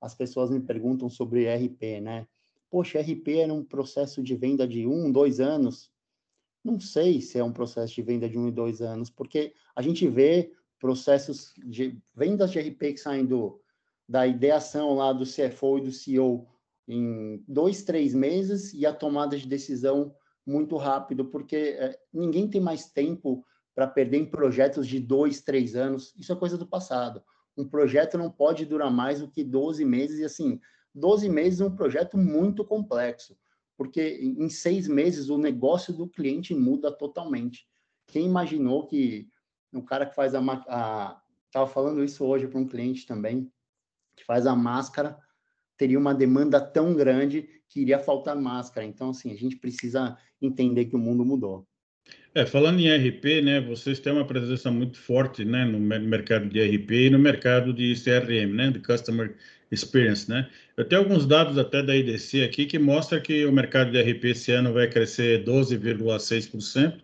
as 0.01 0.15
pessoas 0.15 0.51
me 0.51 0.61
perguntam 0.61 1.09
sobre 1.09 1.47
RP, 1.49 2.01
né? 2.01 2.27
poxa, 2.71 3.01
RP 3.01 3.29
era 3.39 3.53
um 3.53 3.65
processo 3.65 4.23
de 4.23 4.35
venda 4.35 4.67
de 4.67 4.87
um, 4.87 5.11
dois 5.11 5.41
anos. 5.41 5.91
Não 6.63 6.81
sei 6.81 7.21
se 7.21 7.39
é 7.39 7.45
um 7.45 7.53
processo 7.53 7.95
de 7.95 8.03
venda 8.03 8.29
de 8.29 8.39
um 8.39 8.49
e 8.49 8.53
dois 8.53 8.83
anos, 8.83 9.09
porque 9.09 9.55
a 9.75 9.83
gente 9.83 10.07
vê 10.09 10.53
processos 10.79 11.55
de 11.65 11.99
vendas 12.15 12.51
de 12.51 12.61
RP 12.61 12.93
que 12.93 12.99
saem 12.99 13.25
do, 13.25 13.61
da 14.09 14.27
ideação 14.27 14.95
lá 14.95 15.13
do 15.13 15.25
CFO 15.25 15.79
e 15.79 15.83
do 15.83 15.93
CEO 15.93 16.47
em 16.89 17.43
dois, 17.49 17.83
três 17.83 18.15
meses 18.15 18.73
e 18.73 18.85
a 18.85 18.93
tomada 18.93 19.39
de 19.39 19.49
decisão 19.49 20.15
muito 20.45 20.77
rápido, 20.77 21.25
porque 21.25 21.77
é, 21.79 21.99
ninguém 22.13 22.49
tem 22.49 22.61
mais 22.61 22.91
tempo 22.91 23.45
para 23.75 23.87
perder 23.87 24.19
em 24.19 24.31
projetos 24.31 24.87
de 24.87 25.01
dois, 25.01 25.41
três 25.41 25.75
anos. 25.75 26.15
Isso 26.17 26.33
é 26.33 26.37
coisa 26.37 26.57
do 26.57 26.67
passado. 26.67 27.23
Um 27.57 27.67
projeto 27.67 28.19
não 28.19 28.31
pode 28.31 28.67
durar 28.67 28.91
mais 28.91 29.21
do 29.21 29.29
que 29.29 29.43
12 29.43 29.85
meses 29.85 30.19
e 30.19 30.25
assim, 30.25 30.61
12 30.95 31.29
meses 31.29 31.61
é 31.61 31.65
um 31.65 31.75
projeto 31.75 32.17
muito 32.17 32.65
complexo, 32.65 33.37
porque 33.77 34.19
em 34.21 34.49
seis 34.49 34.87
meses 34.89 35.29
o 35.29 35.39
negócio 35.39 35.93
do 35.93 36.09
cliente 36.09 36.55
muda 36.55 36.91
totalmente. 36.91 37.67
Quem 38.07 38.27
imaginou 38.27 38.87
que 38.87 39.29
o 39.73 39.83
cara 39.83 40.07
que 40.07 40.15
faz 40.15 40.35
a. 40.35 41.21
Estava 41.47 41.67
falando 41.67 42.05
isso 42.05 42.25
hoje 42.25 42.47
para 42.47 42.59
um 42.59 42.67
cliente 42.67 43.07
também, 43.07 43.51
que 44.15 44.25
faz 44.25 44.47
a 44.47 44.55
máscara 44.55 45.19
teria 45.77 45.99
uma 45.99 46.15
demanda 46.15 46.61
tão 46.61 46.95
grande 46.95 47.49
que 47.69 47.81
iria 47.81 47.99
faltar 47.99 48.37
máscara. 48.37 48.87
Então, 48.87 49.11
assim, 49.11 49.31
a 49.33 49.37
gente 49.37 49.57
precisa 49.57 50.17
entender 50.41 50.87
que 50.87 50.97
o 50.97 50.99
mundo 50.99 51.25
mudou. 51.25 51.67
É, 52.37 52.45
falando 52.45 52.79
em 52.81 52.95
RP, 52.95 53.41
né, 53.43 53.63
vocês 53.63 53.99
têm 53.99 54.13
uma 54.13 54.27
presença 54.27 54.71
muito 54.71 54.99
forte, 54.99 55.43
né, 55.43 55.65
no 55.65 55.81
mercado 55.81 56.47
de 56.47 56.61
RP 56.61 57.07
e 57.07 57.11
no 57.11 57.19
mercado 57.19 57.73
de 57.73 57.95
CRM, 57.95 58.53
né, 58.53 58.71
de 58.71 58.79
Customer 58.79 59.35
Experience, 59.73 60.29
né. 60.29 60.47
Eu 60.77 60.85
tenho 60.85 61.01
alguns 61.01 61.25
dados 61.27 61.57
até 61.57 61.83
da 61.83 61.97
IDC 61.97 62.43
aqui 62.45 62.67
que 62.67 62.79
mostra 62.79 63.19
que 63.23 63.47
o 63.47 63.53
mercado 63.53 63.91
de 63.91 63.99
RP 63.99 64.27
esse 64.27 64.53
ano 64.53 64.75
vai 64.75 64.87
crescer 64.87 65.45
12,6%, 65.45 67.01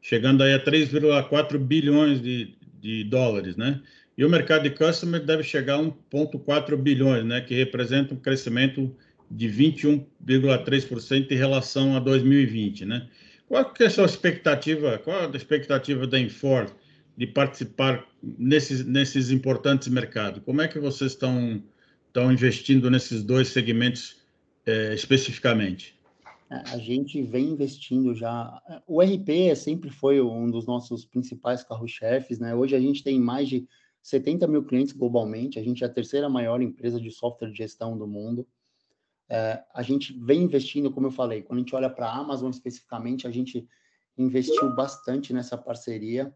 chegando 0.00 0.42
aí 0.42 0.52
a 0.52 0.58
3,4 0.58 1.58
bilhões 1.58 2.20
de, 2.20 2.56
de 2.80 3.04
dólares, 3.04 3.56
né. 3.56 3.80
E 4.18 4.24
o 4.24 4.28
mercado 4.28 4.64
de 4.64 4.70
Customer 4.70 5.24
deve 5.24 5.44
chegar 5.44 5.76
a 5.76 5.78
1,4 5.78 6.76
bilhões, 6.76 7.24
né, 7.24 7.40
que 7.40 7.54
representa 7.54 8.14
um 8.14 8.18
crescimento 8.18 8.92
de 9.30 9.46
21,3% 9.48 11.30
em 11.30 11.36
relação 11.36 11.96
a 11.96 12.00
2020, 12.00 12.84
né. 12.84 13.06
Qual 13.52 13.70
é 13.80 13.84
a 13.84 13.90
sua 13.90 14.06
expectativa? 14.06 14.98
Qual 15.04 15.30
a 15.30 15.36
expectativa 15.36 16.06
da 16.06 16.18
Infor 16.18 16.74
de 17.14 17.26
participar 17.26 18.02
nesses, 18.22 18.82
nesses 18.82 19.30
importantes 19.30 19.88
mercados? 19.88 20.42
Como 20.42 20.62
é 20.62 20.68
que 20.68 20.78
vocês 20.78 21.12
estão, 21.12 21.62
estão 22.06 22.32
investindo 22.32 22.90
nesses 22.90 23.22
dois 23.22 23.48
segmentos 23.48 24.16
é, 24.64 24.94
especificamente? 24.94 25.94
É, 26.50 26.62
a 26.70 26.78
gente 26.78 27.20
vem 27.20 27.50
investindo 27.50 28.14
já. 28.14 28.58
O 28.86 29.02
RP 29.02 29.54
sempre 29.54 29.90
foi 29.90 30.18
um 30.18 30.50
dos 30.50 30.66
nossos 30.66 31.04
principais 31.04 31.62
carro-chefes, 31.62 32.38
né? 32.38 32.54
Hoje 32.54 32.74
a 32.74 32.80
gente 32.80 33.04
tem 33.04 33.20
mais 33.20 33.50
de 33.50 33.68
70 34.02 34.48
mil 34.48 34.64
clientes 34.64 34.94
globalmente, 34.94 35.58
a 35.58 35.62
gente 35.62 35.84
é 35.84 35.86
a 35.86 35.90
terceira 35.90 36.26
maior 36.26 36.62
empresa 36.62 36.98
de 36.98 37.10
software 37.10 37.50
de 37.50 37.58
gestão 37.58 37.98
do 37.98 38.06
mundo. 38.06 38.46
É, 39.32 39.64
a 39.72 39.80
gente 39.80 40.12
vem 40.12 40.42
investindo, 40.42 40.90
como 40.90 41.06
eu 41.06 41.10
falei, 41.10 41.42
quando 41.42 41.60
a 41.60 41.62
gente 41.62 41.74
olha 41.74 41.88
para 41.88 42.06
a 42.06 42.18
Amazon 42.18 42.50
especificamente, 42.50 43.26
a 43.26 43.30
gente 43.30 43.66
investiu 44.18 44.76
bastante 44.76 45.32
nessa 45.32 45.56
parceria 45.56 46.30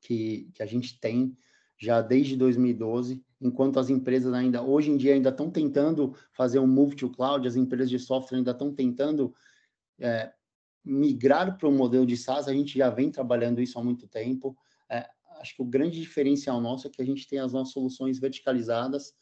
que, 0.00 0.48
que 0.54 0.62
a 0.62 0.66
gente 0.66 1.00
tem 1.00 1.36
já 1.76 2.00
desde 2.00 2.36
2012, 2.36 3.20
enquanto 3.40 3.80
as 3.80 3.90
empresas 3.90 4.32
ainda, 4.32 4.62
hoje 4.62 4.92
em 4.92 4.96
dia, 4.96 5.12
ainda 5.12 5.30
estão 5.30 5.50
tentando 5.50 6.14
fazer 6.30 6.60
um 6.60 6.68
move 6.68 6.94
to 6.94 7.10
cloud, 7.10 7.48
as 7.48 7.56
empresas 7.56 7.90
de 7.90 7.98
software 7.98 8.38
ainda 8.38 8.52
estão 8.52 8.72
tentando 8.72 9.34
é, 9.98 10.32
migrar 10.84 11.58
para 11.58 11.68
o 11.68 11.72
modelo 11.72 12.06
de 12.06 12.16
SaaS, 12.16 12.46
a 12.46 12.52
gente 12.52 12.78
já 12.78 12.90
vem 12.90 13.10
trabalhando 13.10 13.60
isso 13.60 13.76
há 13.76 13.82
muito 13.82 14.06
tempo. 14.06 14.56
É, 14.88 15.04
acho 15.40 15.56
que 15.56 15.62
o 15.62 15.66
grande 15.66 16.00
diferencial 16.00 16.60
nosso 16.60 16.86
é 16.86 16.90
que 16.90 17.02
a 17.02 17.04
gente 17.04 17.26
tem 17.26 17.40
as 17.40 17.52
nossas 17.52 17.72
soluções 17.72 18.20
verticalizadas, 18.20 19.12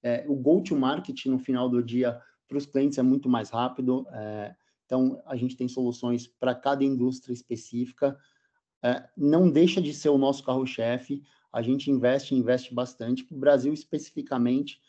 é, 0.00 0.24
o 0.28 0.36
go-to-market 0.36 1.26
no 1.26 1.40
final 1.40 1.68
do 1.68 1.82
dia 1.82 2.22
para 2.48 2.58
os 2.58 2.66
clientes 2.66 2.98
é 2.98 3.02
muito 3.02 3.28
mais 3.28 3.50
rápido. 3.50 4.06
É, 4.12 4.54
então, 4.84 5.20
a 5.26 5.36
gente 5.36 5.56
tem 5.56 5.68
soluções 5.68 6.26
para 6.26 6.54
cada 6.54 6.84
indústria 6.84 7.32
específica. 7.32 8.16
É, 8.82 9.08
não 9.16 9.50
deixa 9.50 9.80
de 9.80 9.92
ser 9.92 10.10
o 10.10 10.18
nosso 10.18 10.44
carro-chefe. 10.44 11.22
A 11.52 11.60
gente 11.62 11.90
investe, 11.90 12.34
investe 12.34 12.72
bastante. 12.72 13.24
Para 13.24 13.36
o 13.36 13.40
Brasil, 13.40 13.72
especificamente, 13.72 14.80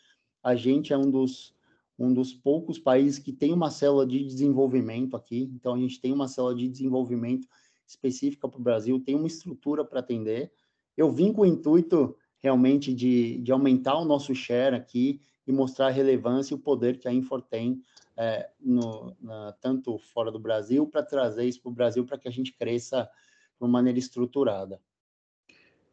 a 0.42 0.54
gente 0.54 0.92
é 0.92 0.98
um 0.98 1.10
dos, 1.10 1.54
um 1.98 2.12
dos 2.12 2.32
poucos 2.32 2.78
países 2.78 3.18
que 3.18 3.32
tem 3.32 3.52
uma 3.52 3.70
célula 3.70 4.06
de 4.06 4.24
desenvolvimento 4.24 5.16
aqui. 5.16 5.50
Então, 5.54 5.74
a 5.74 5.78
gente 5.78 6.00
tem 6.00 6.12
uma 6.12 6.28
célula 6.28 6.54
de 6.54 6.68
desenvolvimento 6.68 7.48
específica 7.86 8.48
para 8.48 8.60
o 8.60 8.62
Brasil, 8.62 9.00
tem 9.00 9.14
uma 9.14 9.26
estrutura 9.26 9.84
para 9.84 10.00
atender. 10.00 10.52
Eu 10.96 11.10
vim 11.10 11.32
com 11.32 11.42
o 11.42 11.46
intuito 11.46 12.16
realmente 12.38 12.94
de, 12.94 13.38
de 13.38 13.50
aumentar 13.50 13.98
o 13.98 14.04
nosso 14.04 14.34
share 14.34 14.76
aqui 14.76 15.20
e 15.48 15.52
mostrar 15.52 15.86
a 15.86 15.90
relevância 15.90 16.52
e 16.52 16.56
o 16.56 16.60
poder 16.60 16.98
que 16.98 17.08
a 17.08 17.12
Infor 17.12 17.40
tem 17.40 17.80
é, 18.14 18.48
no, 18.60 19.16
na, 19.20 19.54
tanto 19.62 19.98
fora 19.98 20.30
do 20.30 20.38
Brasil, 20.38 20.86
para 20.86 21.02
trazer 21.02 21.46
isso 21.46 21.62
para 21.62 21.70
o 21.70 21.74
Brasil, 21.74 22.04
para 22.04 22.18
que 22.18 22.28
a 22.28 22.30
gente 22.30 22.52
cresça 22.52 23.04
de 23.04 23.64
uma 23.64 23.68
maneira 23.68 23.98
estruturada. 23.98 24.78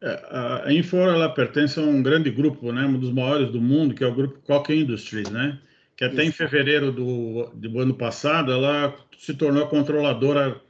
É, 0.02 0.64
a 0.66 0.72
Infor 0.72 1.08
ela 1.08 1.30
pertence 1.30 1.80
a 1.80 1.82
um 1.82 2.02
grande 2.02 2.30
grupo, 2.30 2.70
né, 2.70 2.84
um 2.84 2.98
dos 2.98 3.10
maiores 3.10 3.50
do 3.50 3.60
mundo, 3.60 3.94
que 3.94 4.04
é 4.04 4.06
o 4.06 4.14
grupo 4.14 4.40
Koch 4.40 4.70
Industries, 4.70 5.30
né, 5.30 5.58
que 5.96 6.04
até 6.04 6.22
isso. 6.22 6.28
em 6.28 6.32
fevereiro 6.32 6.92
do, 6.92 7.50
do 7.54 7.80
ano 7.80 7.94
passado 7.94 8.52
ela 8.52 8.94
se 9.16 9.32
tornou 9.32 9.66
controladora 9.68 10.60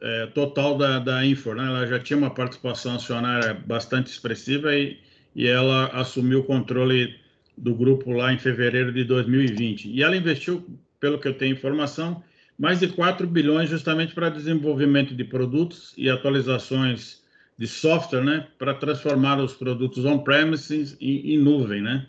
é, 0.00 0.26
total 0.28 0.78
da, 0.78 0.98
da 0.98 1.26
Infor, 1.26 1.56
né, 1.56 1.66
ela 1.66 1.86
já 1.86 2.00
tinha 2.00 2.16
uma 2.16 2.30
participação 2.32 2.94
acionária 2.94 3.52
bastante 3.52 4.06
expressiva 4.06 4.74
e, 4.74 4.98
e 5.34 5.46
ela 5.46 5.88
assumiu 5.88 6.40
o 6.40 6.44
controle 6.44 7.19
do 7.60 7.74
grupo 7.74 8.10
lá 8.12 8.32
em 8.32 8.38
fevereiro 8.38 8.92
de 8.92 9.04
2020. 9.04 9.90
E 9.90 10.02
ela 10.02 10.16
investiu, 10.16 10.66
pelo 10.98 11.18
que 11.18 11.28
eu 11.28 11.34
tenho 11.34 11.52
informação, 11.52 12.22
mais 12.58 12.80
de 12.80 12.88
4 12.88 13.26
bilhões 13.26 13.68
justamente 13.68 14.14
para 14.14 14.28
desenvolvimento 14.28 15.14
de 15.14 15.24
produtos 15.24 15.92
e 15.96 16.08
atualizações 16.08 17.22
de 17.58 17.66
software, 17.66 18.24
né, 18.24 18.46
para 18.58 18.72
transformar 18.72 19.38
os 19.38 19.52
produtos 19.52 20.04
on-premises 20.06 20.96
em, 20.98 21.34
em, 21.34 21.38
nuvem, 21.38 21.82
né? 21.82 22.06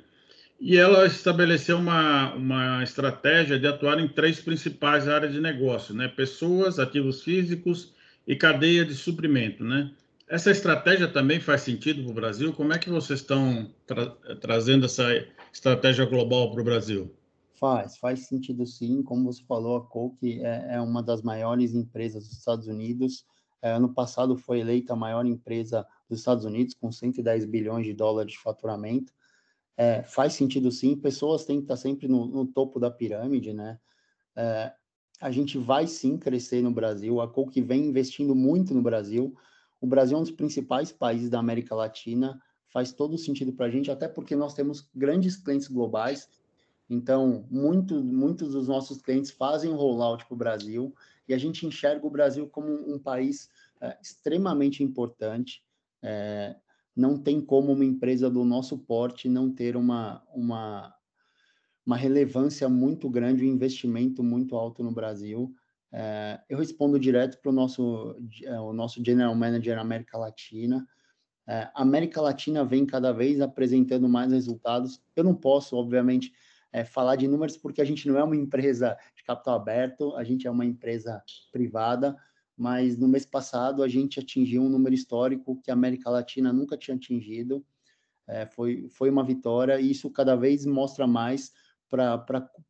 E 0.59 0.77
ela 0.77 1.05
estabeleceu 1.05 1.77
uma, 1.77 2.33
uma 2.35 2.83
estratégia 2.83 3.59
de 3.59 3.67
atuar 3.67 3.99
em 3.99 4.07
três 4.07 4.39
principais 4.39 5.07
áreas 5.07 5.33
de 5.33 5.41
negócio, 5.41 5.93
né? 5.93 6.07
Pessoas, 6.07 6.79
ativos 6.79 7.23
físicos 7.23 7.93
e 8.25 8.35
cadeia 8.35 8.85
de 8.85 8.93
suprimento, 8.93 9.63
né? 9.65 9.91
Essa 10.31 10.49
estratégia 10.49 11.09
também 11.09 11.41
faz 11.41 11.61
sentido 11.61 12.03
para 12.03 12.11
o 12.11 12.15
Brasil? 12.15 12.53
Como 12.53 12.71
é 12.71 12.77
que 12.77 12.89
vocês 12.89 13.19
estão 13.19 13.69
tra 13.85 14.05
trazendo 14.39 14.85
essa 14.85 15.03
estratégia 15.51 16.05
global 16.05 16.51
para 16.51 16.61
o 16.61 16.63
Brasil? 16.63 17.13
Faz, 17.55 17.97
faz 17.97 18.27
sentido 18.27 18.65
sim. 18.65 19.03
Como 19.03 19.31
você 19.31 19.43
falou, 19.43 19.77
a 19.77 19.85
Coke 19.85 20.41
é, 20.41 20.75
é 20.75 20.81
uma 20.81 21.03
das 21.03 21.21
maiores 21.21 21.73
empresas 21.73 22.27
dos 22.27 22.37
Estados 22.37 22.67
Unidos. 22.67 23.25
É, 23.61 23.71
ano 23.71 23.93
passado 23.93 24.35
foi 24.35 24.59
eleita 24.59 24.93
a 24.93 24.95
maior 24.95 25.25
empresa 25.25 25.85
dos 26.09 26.19
Estados 26.19 26.45
Unidos, 26.45 26.73
com 26.73 26.91
110 26.91 27.45
bilhões 27.45 27.85
de 27.85 27.93
dólares 27.93 28.31
de 28.33 28.39
faturamento. 28.39 29.13
É, 29.77 30.01
faz 30.03 30.33
sentido 30.33 30.71
sim. 30.71 30.95
Pessoas 30.95 31.45
têm 31.45 31.57
que 31.57 31.65
estar 31.65 31.77
sempre 31.77 32.07
no, 32.07 32.25
no 32.25 32.45
topo 32.47 32.79
da 32.79 32.89
pirâmide, 32.89 33.53
né? 33.53 33.79
É, 34.35 34.73
a 35.19 35.29
gente 35.29 35.57
vai 35.59 35.85
sim 35.85 36.17
crescer 36.17 36.63
no 36.63 36.71
Brasil. 36.71 37.21
A 37.21 37.27
Coke 37.27 37.61
vem 37.61 37.85
investindo 37.85 38.33
muito 38.33 38.73
no 38.73 38.81
Brasil. 38.81 39.35
O 39.79 39.85
Brasil 39.85 40.17
é 40.17 40.19
um 40.19 40.23
dos 40.23 40.31
principais 40.31 40.91
países 40.91 41.29
da 41.29 41.37
América 41.37 41.75
Latina, 41.75 42.41
faz 42.71 42.91
todo 42.91 43.17
sentido 43.17 43.53
para 43.53 43.67
a 43.67 43.69
gente, 43.69 43.91
até 43.91 44.07
porque 44.07 44.35
nós 44.35 44.53
temos 44.53 44.89
grandes 44.95 45.35
clientes 45.35 45.67
globais, 45.67 46.29
então 46.89 47.45
muito, 47.49 48.03
muitos 48.03 48.53
dos 48.53 48.67
nossos 48.67 49.01
clientes 49.01 49.31
fazem 49.31 49.71
rollout 49.71 50.25
para 50.25 50.33
o 50.33 50.37
Brasil, 50.37 50.93
e 51.27 51.33
a 51.33 51.37
gente 51.37 51.65
enxerga 51.65 52.05
o 52.05 52.09
Brasil 52.09 52.47
como 52.47 52.67
um, 52.93 52.99
país 52.99 53.49
é, 53.79 53.97
extremamente 54.01 54.83
importante. 54.83 55.63
É, 56.01 56.55
não 56.95 57.17
tem 57.17 57.39
como 57.39 57.71
uma 57.71 57.85
empresa 57.85 58.29
do 58.29 58.43
nosso 58.43 58.77
porte 58.77 59.29
não 59.29 59.49
ter 59.49 59.77
uma, 59.77 60.21
uma, 60.33 60.93
uma 61.85 61.95
relevância 61.95 62.67
muito 62.67 63.09
grande, 63.09 63.45
um 63.45 63.53
investimento 63.53 64.21
muito 64.21 64.57
alto 64.57 64.83
no 64.83 64.91
Brasil. 64.91 65.53
É, 65.91 66.41
eu 66.49 66.57
respondo 66.57 66.99
direto 66.99 67.39
para 67.41 67.49
o 67.49 67.53
nosso, 67.53 68.15
é, 68.43 68.59
o 68.59 68.73
nosso 68.73 69.03
General 69.03 69.33
Manager 69.33 69.79
América 69.79 70.17
Latina. 70.17 70.85
É, 71.51 71.69
América 71.75 72.21
Latina 72.21 72.63
vem 72.63 72.85
cada 72.85 73.11
vez 73.11 73.41
apresentando 73.41 74.07
mais 74.07 74.31
resultados. 74.31 75.01
Eu 75.13 75.25
não 75.25 75.35
posso, 75.35 75.75
obviamente, 75.75 76.31
é, 76.71 76.85
falar 76.85 77.17
de 77.17 77.27
números 77.27 77.57
porque 77.57 77.81
a 77.81 77.83
gente 77.83 78.07
não 78.07 78.17
é 78.17 78.23
uma 78.23 78.37
empresa 78.37 78.97
de 79.17 79.21
capital 79.21 79.55
aberto, 79.55 80.15
a 80.15 80.23
gente 80.23 80.47
é 80.47 80.49
uma 80.49 80.63
empresa 80.63 81.21
privada, 81.51 82.15
mas 82.55 82.97
no 82.97 83.05
mês 83.05 83.25
passado 83.25 83.83
a 83.83 83.89
gente 83.89 84.17
atingiu 84.17 84.61
um 84.61 84.69
número 84.69 84.95
histórico 84.95 85.61
que 85.61 85.69
a 85.69 85.73
América 85.73 86.09
Latina 86.09 86.53
nunca 86.53 86.77
tinha 86.77 86.95
atingido. 86.95 87.65
É, 88.25 88.45
foi, 88.45 88.87
foi 88.87 89.09
uma 89.09 89.25
vitória 89.25 89.77
e 89.77 89.91
isso 89.91 90.09
cada 90.09 90.37
vez 90.37 90.65
mostra 90.65 91.05
mais 91.05 91.51
para 91.89 92.23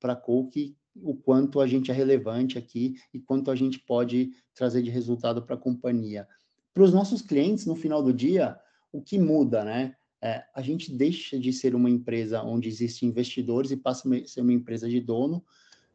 a 0.06 0.16
Coke 0.16 0.76
o 0.96 1.16
quanto 1.16 1.62
a 1.62 1.68
gente 1.68 1.92
é 1.92 1.94
relevante 1.94 2.58
aqui 2.58 2.96
e 3.14 3.20
quanto 3.20 3.52
a 3.52 3.56
gente 3.56 3.78
pode 3.78 4.32
trazer 4.56 4.82
de 4.82 4.90
resultado 4.90 5.44
para 5.44 5.54
a 5.54 5.60
companhia. 5.60 6.28
Para 6.74 6.82
os 6.82 6.92
nossos 6.92 7.22
clientes, 7.22 7.68
no 7.68 7.76
final 7.76 8.02
do 8.02 8.12
dia, 8.12 8.58
o 8.92 9.02
que 9.02 9.18
muda, 9.18 9.64
né? 9.64 9.96
É, 10.22 10.44
a 10.54 10.62
gente 10.62 10.94
deixa 10.94 11.40
de 11.40 11.52
ser 11.52 11.74
uma 11.74 11.90
empresa 11.90 12.44
onde 12.44 12.70
existem 12.70 13.10
investidores 13.10 13.72
e 13.72 13.78
passa 13.78 14.08
a 14.08 14.28
ser 14.28 14.42
uma 14.42 14.54
empresa 14.54 14.88
de 14.88 15.00
dono. 15.00 15.44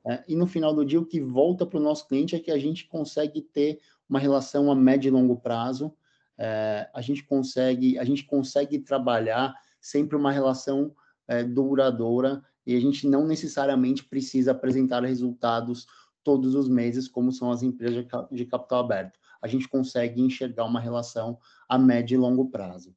É, 0.05 0.25
e 0.27 0.35
no 0.35 0.47
final 0.47 0.75
do 0.75 0.85
dia, 0.85 1.01
o 1.01 1.07
que 1.07 1.21
volta 1.21 1.65
para 1.65 1.79
o 1.79 1.83
nosso 1.83 2.09
cliente 2.09 2.35
é 2.35 2.41
que 2.41 2.51
a 2.51 2.59
gente 2.59 2.89
consegue 2.89 3.41
ter 3.41 3.81
uma 4.09 4.19
relação 4.19 4.71
a 4.71 4.75
médio 4.75 5.09
e 5.09 5.11
longo 5.11 5.37
prazo. 5.37 5.93
É, 6.39 6.89
a 6.93 7.01
gente 7.01 7.25
consegue, 7.25 7.99
a 7.99 8.05
gente 8.05 8.25
consegue 8.25 8.79
trabalhar 8.79 9.55
sempre 9.81 10.17
uma 10.17 10.33
relação 10.33 10.95
é, 11.29 11.43
duradoura 11.45 12.43
e 12.67 12.75
a 12.75 12.81
gente 12.81 13.07
não 13.07 13.27
necessariamente 13.27 14.05
precisa 14.05 14.51
apresentar 14.51 15.05
resultados 15.05 15.87
todos 16.25 16.57
os 16.57 16.69
meses, 16.69 17.07
como 17.07 17.31
são 17.31 17.53
as 17.53 17.63
empresas 17.63 18.05
de 18.33 18.45
capital 18.45 18.81
aberto. 18.81 19.19
A 19.47 19.49
gente 19.49 19.69
consegue 19.69 20.21
enxergar 20.21 20.65
uma 20.65 20.81
relação 20.81 21.39
a 21.69 21.79
médio 21.79 22.17
e 22.17 22.19
longo 22.19 22.51
prazo. 22.51 22.95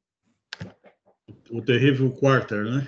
O 1.51 1.61
terrível 1.61 2.11
quarter, 2.11 2.65
né? 2.65 2.87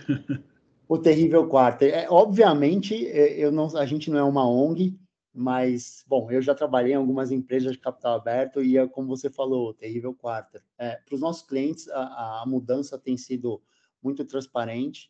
o 0.90 0.98
terrível 0.98 1.48
quarto. 1.48 1.84
É, 1.84 2.08
obviamente, 2.10 3.08
é, 3.08 3.40
eu 3.40 3.52
não, 3.52 3.78
a 3.78 3.86
gente 3.86 4.10
não 4.10 4.18
é 4.18 4.24
uma 4.24 4.50
ONG, 4.50 5.00
mas, 5.34 6.04
bom, 6.08 6.30
eu 6.32 6.42
já 6.42 6.54
trabalhei 6.54 6.94
em 6.94 6.98
algumas 6.98 7.32
empresas 7.32 7.74
de 7.74 7.78
capital 7.78 8.16
aberto 8.16 8.62
e, 8.64 8.78
é 8.78 8.88
como 8.88 9.08
você 9.08 9.30
falou, 9.30 9.70
o 9.70 9.74
terrível 9.74 10.14
quarto. 10.14 10.60
É, 10.78 10.96
Para 10.98 11.16
os 11.16 11.22
nossos 11.22 11.48
clientes, 11.48 11.88
a, 11.90 12.42
a 12.42 12.46
mudança 12.48 12.98
tem 12.98 13.16
sido 13.16 13.62
muito 14.04 14.26
transparente 14.26 15.10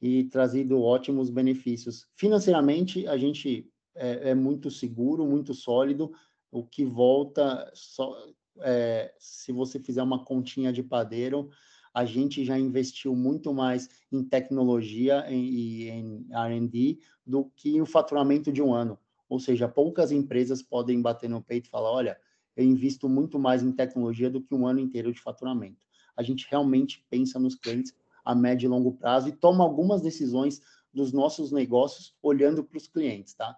e 0.00 0.24
trazido 0.24 0.80
ótimos 0.80 1.28
benefícios. 1.28 2.06
Financeiramente, 2.14 3.06
a 3.06 3.18
gente 3.18 3.68
é, 3.94 4.30
é 4.30 4.34
muito 4.34 4.70
seguro, 4.70 5.26
muito 5.26 5.52
sólido, 5.52 6.12
o 6.50 6.64
que 6.64 6.84
volta, 6.84 7.70
só, 7.74 8.16
é, 8.60 9.14
se 9.18 9.52
você 9.52 9.78
fizer 9.78 10.02
uma 10.02 10.24
continha 10.24 10.72
de 10.72 10.82
padeiro, 10.82 11.50
a 11.92 12.04
gente 12.04 12.44
já 12.44 12.58
investiu 12.58 13.14
muito 13.14 13.52
mais 13.52 13.88
em 14.12 14.22
tecnologia 14.22 15.24
e 15.30 15.88
em, 15.88 16.26
R&D 16.30 17.00
do 17.26 17.44
que 17.56 17.80
o 17.80 17.86
faturamento 17.86 18.52
de 18.52 18.62
um 18.62 18.72
ano. 18.72 18.98
Ou 19.28 19.38
seja, 19.38 19.68
poucas 19.68 20.10
empresas 20.12 20.62
podem 20.62 21.00
bater 21.00 21.28
no 21.28 21.42
peito 21.42 21.66
e 21.66 21.70
falar, 21.70 21.90
olha, 21.90 22.20
eu 22.56 22.64
invisto 22.64 23.08
muito 23.08 23.38
mais 23.38 23.62
em 23.62 23.72
tecnologia 23.72 24.30
do 24.30 24.40
que 24.40 24.54
um 24.54 24.66
ano 24.66 24.80
inteiro 24.80 25.12
de 25.12 25.20
faturamento. 25.20 25.86
A 26.16 26.22
gente 26.22 26.46
realmente 26.50 27.04
pensa 27.08 27.38
nos 27.38 27.54
clientes 27.54 27.94
a 28.24 28.34
médio 28.34 28.66
e 28.66 28.68
longo 28.68 28.92
prazo 28.92 29.28
e 29.28 29.32
toma 29.32 29.64
algumas 29.64 30.02
decisões 30.02 30.60
dos 30.92 31.12
nossos 31.12 31.52
negócios 31.52 32.16
olhando 32.20 32.62
para 32.62 32.76
os 32.76 32.86
clientes, 32.86 33.34
tá? 33.34 33.56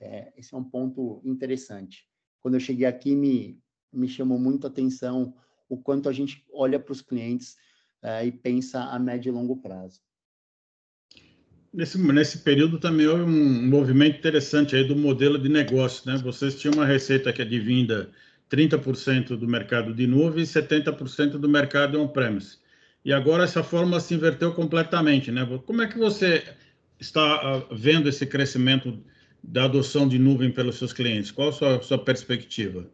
É, 0.00 0.32
esse 0.36 0.54
é 0.54 0.56
um 0.56 0.64
ponto 0.64 1.20
interessante. 1.24 2.09
Quando 2.40 2.54
eu 2.54 2.60
cheguei 2.60 2.86
aqui, 2.86 3.14
me, 3.14 3.58
me 3.92 4.08
chamou 4.08 4.38
muito 4.38 4.66
a 4.66 4.70
atenção 4.70 5.34
o 5.68 5.76
quanto 5.76 6.08
a 6.08 6.12
gente 6.12 6.44
olha 6.52 6.78
para 6.78 6.92
os 6.92 7.00
clientes 7.00 7.56
é, 8.02 8.26
e 8.26 8.32
pensa 8.32 8.82
a 8.84 8.98
médio 8.98 9.30
e 9.30 9.32
longo 9.32 9.56
prazo. 9.56 10.00
Nesse, 11.72 11.98
nesse 11.98 12.38
período 12.38 12.80
também 12.80 13.06
houve 13.06 13.22
um 13.22 13.68
movimento 13.68 14.18
interessante 14.18 14.74
aí 14.74 14.82
do 14.82 14.96
modelo 14.96 15.38
de 15.38 15.48
negócio, 15.48 16.10
né? 16.10 16.18
Vocês 16.18 16.58
tinham 16.58 16.74
uma 16.74 16.84
receita 16.84 17.32
que 17.32 17.40
é 17.40 17.44
de 17.44 17.60
vinda 17.60 18.10
30% 18.50 19.36
do 19.36 19.46
mercado 19.46 19.94
de 19.94 20.06
nuvem 20.06 20.42
e 20.42 20.46
70% 20.46 21.38
do 21.38 21.48
mercado 21.48 22.00
on-premise. 22.00 22.58
E 23.04 23.12
agora 23.12 23.44
essa 23.44 23.62
forma 23.62 24.00
se 24.00 24.14
inverteu 24.14 24.52
completamente, 24.52 25.30
né? 25.30 25.46
Como 25.64 25.80
é 25.80 25.86
que 25.86 25.96
você 25.96 26.42
está 26.98 27.22
ah, 27.22 27.66
vendo 27.70 28.08
esse 28.08 28.26
crescimento 28.26 28.98
da 29.42 29.64
adoção 29.64 30.06
de 30.06 30.18
nuvem 30.18 30.52
pelos 30.52 30.76
seus 30.76 30.92
clientes? 30.92 31.30
Qual 31.30 31.48
a 31.48 31.52
sua, 31.52 31.82
sua 31.82 31.98
perspectiva? 32.04 32.88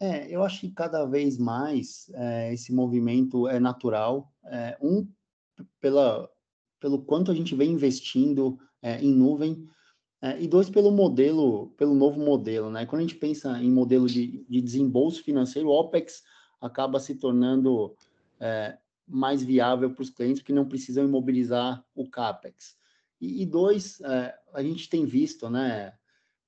É, 0.00 0.28
eu 0.30 0.44
acho 0.44 0.60
que 0.60 0.70
cada 0.70 1.04
vez 1.04 1.38
mais 1.38 2.10
é, 2.14 2.52
esse 2.52 2.72
movimento 2.72 3.48
é 3.48 3.58
natural. 3.58 4.32
É, 4.46 4.76
um, 4.80 5.08
pela, 5.80 6.28
pelo 6.80 7.02
quanto 7.02 7.30
a 7.30 7.34
gente 7.34 7.54
vem 7.54 7.72
investindo 7.72 8.58
é, 8.80 9.00
em 9.00 9.12
nuvem, 9.12 9.68
é, 10.20 10.40
e 10.40 10.48
dois, 10.48 10.68
pelo 10.68 10.90
modelo, 10.90 11.70
pelo 11.76 11.94
novo 11.94 12.20
modelo. 12.20 12.70
Né? 12.70 12.86
Quando 12.86 13.00
a 13.00 13.02
gente 13.02 13.16
pensa 13.16 13.60
em 13.62 13.70
modelo 13.70 14.06
de, 14.06 14.44
de 14.48 14.60
desembolso 14.60 15.22
financeiro, 15.22 15.68
o 15.68 15.72
OPEX 15.72 16.22
acaba 16.60 16.98
se 16.98 17.14
tornando 17.14 17.94
é, 18.40 18.76
mais 19.06 19.42
viável 19.42 19.90
para 19.90 20.02
os 20.02 20.10
clientes, 20.10 20.42
que 20.42 20.52
não 20.52 20.68
precisam 20.68 21.04
imobilizar 21.04 21.84
o 21.94 22.08
CAPEX. 22.08 22.76
E, 23.20 23.42
e 23.42 23.46
dois, 23.46 24.00
é, 24.00 24.34
a 24.54 24.62
gente 24.62 24.88
tem 24.88 25.04
visto, 25.04 25.50
né, 25.50 25.92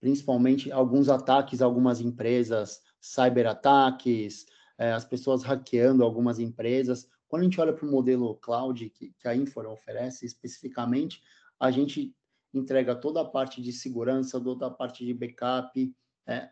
principalmente 0.00 0.70
alguns 0.72 1.08
ataques 1.08 1.60
algumas 1.60 2.00
empresas, 2.00 2.80
cyberataques, 3.00 4.46
é, 4.78 4.92
as 4.92 5.04
pessoas 5.04 5.42
hackeando 5.42 6.04
algumas 6.04 6.38
empresas. 6.38 7.08
Quando 7.28 7.42
a 7.42 7.44
gente 7.44 7.60
olha 7.60 7.72
para 7.72 7.86
o 7.86 7.90
modelo 7.90 8.36
cloud 8.36 8.88
que, 8.90 9.12
que 9.18 9.28
a 9.28 9.36
Infor 9.36 9.66
oferece 9.66 10.24
especificamente, 10.26 11.22
a 11.58 11.70
gente 11.70 12.14
entrega 12.52 12.96
toda 12.96 13.20
a 13.20 13.24
parte 13.24 13.62
de 13.62 13.72
segurança, 13.72 14.40
toda 14.40 14.66
a 14.66 14.70
parte 14.70 15.04
de 15.04 15.14
backup, 15.14 15.94
é, 16.26 16.50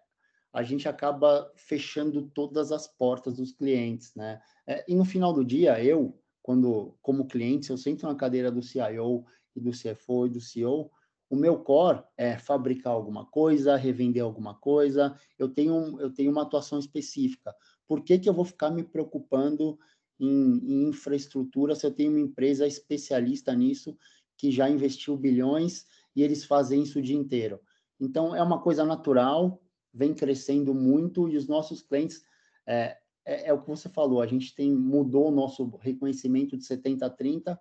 a 0.53 0.63
gente 0.63 0.89
acaba 0.89 1.51
fechando 1.57 2.23
todas 2.31 2.73
as 2.73 2.87
portas 2.87 3.37
dos 3.37 3.53
clientes, 3.53 4.15
né? 4.15 4.41
É, 4.67 4.85
e 4.89 4.95
no 4.95 5.05
final 5.05 5.33
do 5.33 5.45
dia, 5.45 5.83
eu, 5.83 6.19
quando 6.43 6.97
como 7.03 7.27
cliente, 7.27 7.71
eu 7.71 7.77
sento 7.77 8.07
na 8.07 8.15
cadeira 8.15 8.51
do 8.51 8.63
CIO, 8.63 9.25
e 9.59 9.61
do 9.61 9.71
CFO 9.71 10.27
e 10.27 10.31
do 10.31 10.41
CEO, 10.41 10.91
o 11.31 11.37
meu 11.37 11.59
core 11.59 12.03
é 12.17 12.39
fabricar 12.39 12.93
alguma 12.93 13.27
coisa, 13.27 13.77
revender 13.77 14.23
alguma 14.23 14.55
coisa, 14.55 15.15
eu 15.39 15.49
tenho, 15.49 16.01
eu 16.01 16.11
tenho 16.13 16.31
uma 16.31 16.43
atuação 16.43 16.79
específica. 16.79 17.55
Por 17.87 18.03
que, 18.03 18.19
que 18.19 18.29
eu 18.29 18.33
vou 18.33 18.45
ficar 18.45 18.71
me 18.71 18.83
preocupando 18.83 19.79
em, 20.19 20.29
em 20.29 20.89
infraestrutura 20.89 21.75
se 21.75 21.87
eu 21.87 21.93
tenho 21.93 22.11
uma 22.11 22.21
empresa 22.21 22.67
especialista 22.67 23.55
nisso, 23.55 23.97
que 24.37 24.51
já 24.51 24.71
investiu 24.71 25.17
bilhões 25.17 25.85
e 26.17 26.23
eles 26.23 26.45
fazem 26.45 26.83
isso 26.83 26.99
o 26.99 27.03
dia 27.03 27.17
inteiro? 27.17 27.61
Então, 28.01 28.35
é 28.35 28.43
uma 28.43 28.63
coisa 28.63 28.85
natural, 28.85 29.63
vem 29.93 30.15
crescendo 30.15 30.73
muito 30.73 31.29
e 31.29 31.37
os 31.37 31.47
nossos 31.47 31.83
clientes, 31.83 32.23
é, 32.67 32.97
é, 33.27 33.49
é 33.49 33.53
o 33.53 33.61
que 33.61 33.69
você 33.69 33.89
falou, 33.89 34.23
a 34.23 34.27
gente 34.27 34.55
tem 34.55 34.73
mudou 34.75 35.29
o 35.29 35.35
nosso 35.35 35.77
reconhecimento 35.81 36.57
de 36.57 36.65
70 36.65 37.05
a 37.05 37.11
30, 37.11 37.61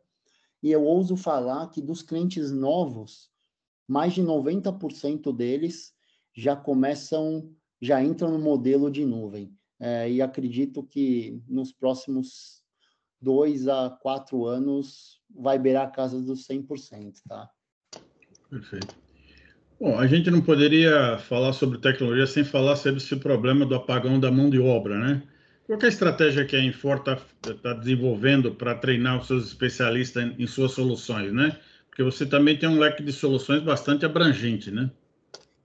e 0.62 0.72
eu 0.72 0.84
ouso 0.84 1.16
falar 1.16 1.68
que 1.68 1.82
dos 1.82 2.02
clientes 2.02 2.52
novos, 2.52 3.30
mais 3.88 4.14
de 4.14 4.22
90% 4.22 5.36
deles 5.36 5.94
já 6.36 6.56
começam, 6.56 7.52
já 7.82 8.04
entram 8.04 8.32
no 8.32 8.40
modelo 8.40 8.92
de 8.92 9.06
nuvem. 9.06 9.54
É, 9.80 10.10
e 10.12 10.22
acredito 10.22 10.84
que 10.84 11.42
nos 11.48 11.72
próximos 11.72 12.64
dois 13.22 13.68
a 13.68 13.90
quatro 13.90 14.46
anos 14.46 15.22
vai 15.30 15.60
beirar 15.60 15.88
a 15.88 15.92
casa 15.92 16.22
dos 16.22 16.48
100%, 16.48 17.22
tá? 17.28 17.50
Perfeito. 18.50 18.96
Bom, 19.80 20.00
a 20.00 20.08
gente 20.08 20.32
não 20.32 20.42
poderia 20.42 21.20
falar 21.20 21.54
sobre 21.54 21.78
tecnologia 21.78 22.26
sem 22.26 22.44
falar 22.44 22.76
sobre 22.76 22.98
esse 22.98 23.16
problema 23.16 23.64
do 23.66 23.76
apagão 23.76 24.20
da 24.20 24.32
mão 24.32 24.50
de 24.50 24.60
obra, 24.60 24.98
né? 24.98 25.24
Qual 25.68 25.78
é 25.82 25.86
a 25.86 25.90
estratégia 25.90 26.46
que 26.46 26.56
a 26.56 26.64
Infor 26.64 27.00
está 27.00 27.18
tá 27.62 27.74
desenvolvendo 27.74 28.56
para 28.56 28.74
treinar 28.74 29.20
os 29.20 29.28
seus 29.28 29.48
especialistas 29.48 30.24
em, 30.24 30.44
em, 30.44 30.48
suas 30.48 30.72
soluções, 30.72 31.34
né? 31.34 31.60
Porque 31.90 32.02
você 32.02 32.26
também 32.26 32.58
tem 32.58 32.70
um 32.70 32.80
leque 32.80 33.04
de 33.04 33.12
soluções 33.12 33.62
bastante 33.62 34.06
abrangente, 34.06 34.72
né? 34.72 34.90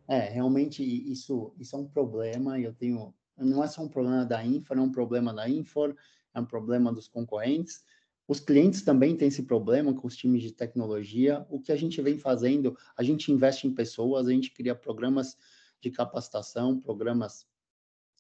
É, 0.09 0.29
realmente 0.29 0.83
isso, 0.83 1.55
isso 1.57 1.77
é 1.77 1.79
um 1.79 1.87
problema. 1.87 2.59
Eu 2.59 2.73
tenho, 2.73 3.15
não 3.39 3.63
é 3.63 3.69
só 3.69 3.81
um 3.81 3.89
problema 3.89 4.25
da 4.25 4.45
Infor, 4.45 4.77
é 4.77 4.81
um 4.81 4.91
problema 4.91 5.33
da 5.33 5.49
Infor, 5.49 5.95
é 6.35 6.41
um 6.41 6.47
problema 6.47 6.93
dos 6.93 7.07
concorrentes. 7.07 7.85
Os 8.27 8.41
clientes 8.41 8.83
também 8.83 9.17
têm 9.17 9.29
esse 9.29 9.45
problema 9.45 9.95
com 9.95 10.09
os 10.09 10.17
times 10.17 10.43
de 10.43 10.51
tecnologia. 10.51 11.47
O 11.49 11.61
que 11.61 11.71
a 11.71 11.77
gente 11.77 12.03
vem 12.03 12.19
fazendo, 12.19 12.77
a 12.97 13.05
gente 13.05 13.31
investe 13.31 13.69
em 13.69 13.75
pessoas, 13.75 14.27
a 14.27 14.33
gente 14.33 14.51
cria 14.51 14.75
programas 14.75 15.37
de 15.81 15.93
capacitação, 15.93 16.81
programas 16.81 17.47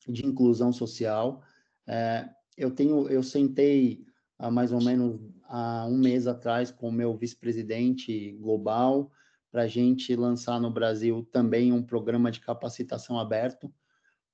de 0.08 0.24
inclusão 0.24 0.72
social 0.72 1.42
é, 1.86 2.28
eu 2.56 2.70
tenho, 2.70 3.08
eu 3.08 3.22
sentei 3.22 4.04
há 4.38 4.50
mais 4.50 4.72
ou 4.72 4.82
menos 4.82 5.20
há 5.44 5.86
um 5.86 5.98
mês 5.98 6.26
atrás 6.26 6.70
com 6.70 6.88
o 6.88 6.92
meu 6.92 7.16
vice-presidente 7.16 8.32
global 8.40 9.10
para 9.50 9.62
a 9.62 9.66
gente 9.68 10.16
lançar 10.16 10.60
no 10.60 10.70
Brasil 10.70 11.28
também 11.30 11.72
um 11.72 11.82
programa 11.82 12.30
de 12.30 12.40
capacitação 12.40 13.18
aberto 13.18 13.72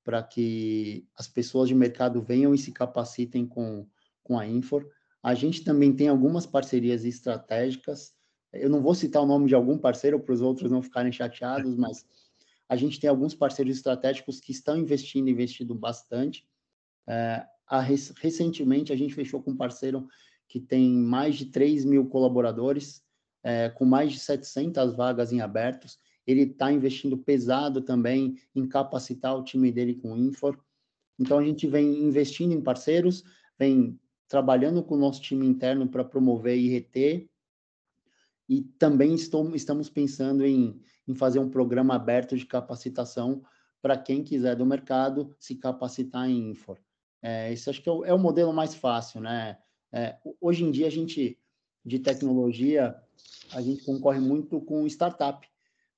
para 0.04 0.22
que 0.22 1.06
as 1.16 1.26
pessoas 1.26 1.68
de 1.68 1.74
mercado 1.74 2.22
venham 2.22 2.54
e 2.54 2.58
se 2.58 2.72
capacitem 2.72 3.46
com, 3.46 3.86
com 4.22 4.38
a 4.38 4.46
Infor. 4.46 4.88
A 5.22 5.34
gente 5.34 5.64
também 5.64 5.94
tem 5.94 6.08
algumas 6.08 6.46
parcerias 6.46 7.04
estratégicas. 7.04 8.14
Eu 8.52 8.70
não 8.70 8.80
vou 8.80 8.94
citar 8.94 9.22
o 9.22 9.26
nome 9.26 9.48
de 9.48 9.54
algum 9.54 9.76
parceiro 9.76 10.18
para 10.18 10.32
os 10.32 10.40
outros 10.40 10.70
não 10.70 10.80
ficarem 10.80 11.12
chateados, 11.12 11.76
mas 11.76 12.06
a 12.68 12.76
gente 12.76 13.00
tem 13.00 13.10
alguns 13.10 13.34
parceiros 13.34 13.76
estratégicos 13.76 14.40
que 14.40 14.52
estão 14.52 14.78
investindo, 14.78 15.28
investindo 15.28 15.74
bastante. 15.74 16.46
É, 17.08 17.46
a, 17.66 17.80
recentemente, 17.80 18.92
a 18.92 18.96
gente 18.96 19.14
fechou 19.14 19.42
com 19.42 19.52
um 19.52 19.56
parceiro 19.56 20.06
que 20.46 20.60
tem 20.60 20.92
mais 20.92 21.36
de 21.36 21.46
3 21.46 21.84
mil 21.84 22.06
colaboradores, 22.06 23.02
é, 23.42 23.70
com 23.70 23.84
mais 23.84 24.12
de 24.12 24.18
700 24.18 24.94
vagas 24.94 25.32
em 25.32 25.40
abertos. 25.40 25.98
Ele 26.26 26.42
está 26.42 26.70
investindo 26.70 27.16
pesado 27.16 27.80
também 27.80 28.36
em 28.54 28.68
capacitar 28.68 29.36
o 29.36 29.42
time 29.42 29.72
dele 29.72 29.94
com 29.94 30.16
Infor. 30.16 30.58
Então, 31.18 31.38
a 31.38 31.44
gente 31.44 31.66
vem 31.66 32.02
investindo 32.02 32.52
em 32.52 32.60
parceiros, 32.60 33.24
vem 33.58 33.98
trabalhando 34.28 34.82
com 34.82 34.94
o 34.94 34.98
nosso 34.98 35.22
time 35.22 35.46
interno 35.46 35.88
para 35.88 36.04
promover 36.04 36.56
e 36.56 36.68
reter. 36.68 37.28
E 38.48 38.62
também 38.78 39.14
estou, 39.14 39.54
estamos 39.54 39.88
pensando 39.88 40.44
em, 40.44 40.80
em 41.06 41.14
fazer 41.14 41.38
um 41.38 41.50
programa 41.50 41.94
aberto 41.94 42.36
de 42.36 42.46
capacitação 42.46 43.42
para 43.80 43.96
quem 43.96 44.22
quiser 44.22 44.56
do 44.56 44.66
mercado 44.66 45.34
se 45.38 45.54
capacitar 45.54 46.28
em 46.28 46.50
Infor. 46.50 46.78
É, 47.22 47.52
esse 47.52 47.68
acho 47.68 47.82
que 47.82 47.88
é 47.88 47.92
o, 47.92 48.04
é 48.04 48.12
o, 48.12 48.18
modelo 48.18 48.52
mais 48.52 48.74
fácil, 48.74 49.20
né? 49.20 49.58
É, 49.92 50.16
hoje 50.40 50.64
em 50.64 50.70
dia, 50.70 50.86
a 50.86 50.90
gente, 50.90 51.38
de 51.84 51.98
tecnologia, 51.98 52.96
a 53.52 53.60
gente 53.60 53.84
concorre 53.84 54.20
muito 54.20 54.60
com 54.60 54.86
startup. 54.86 55.46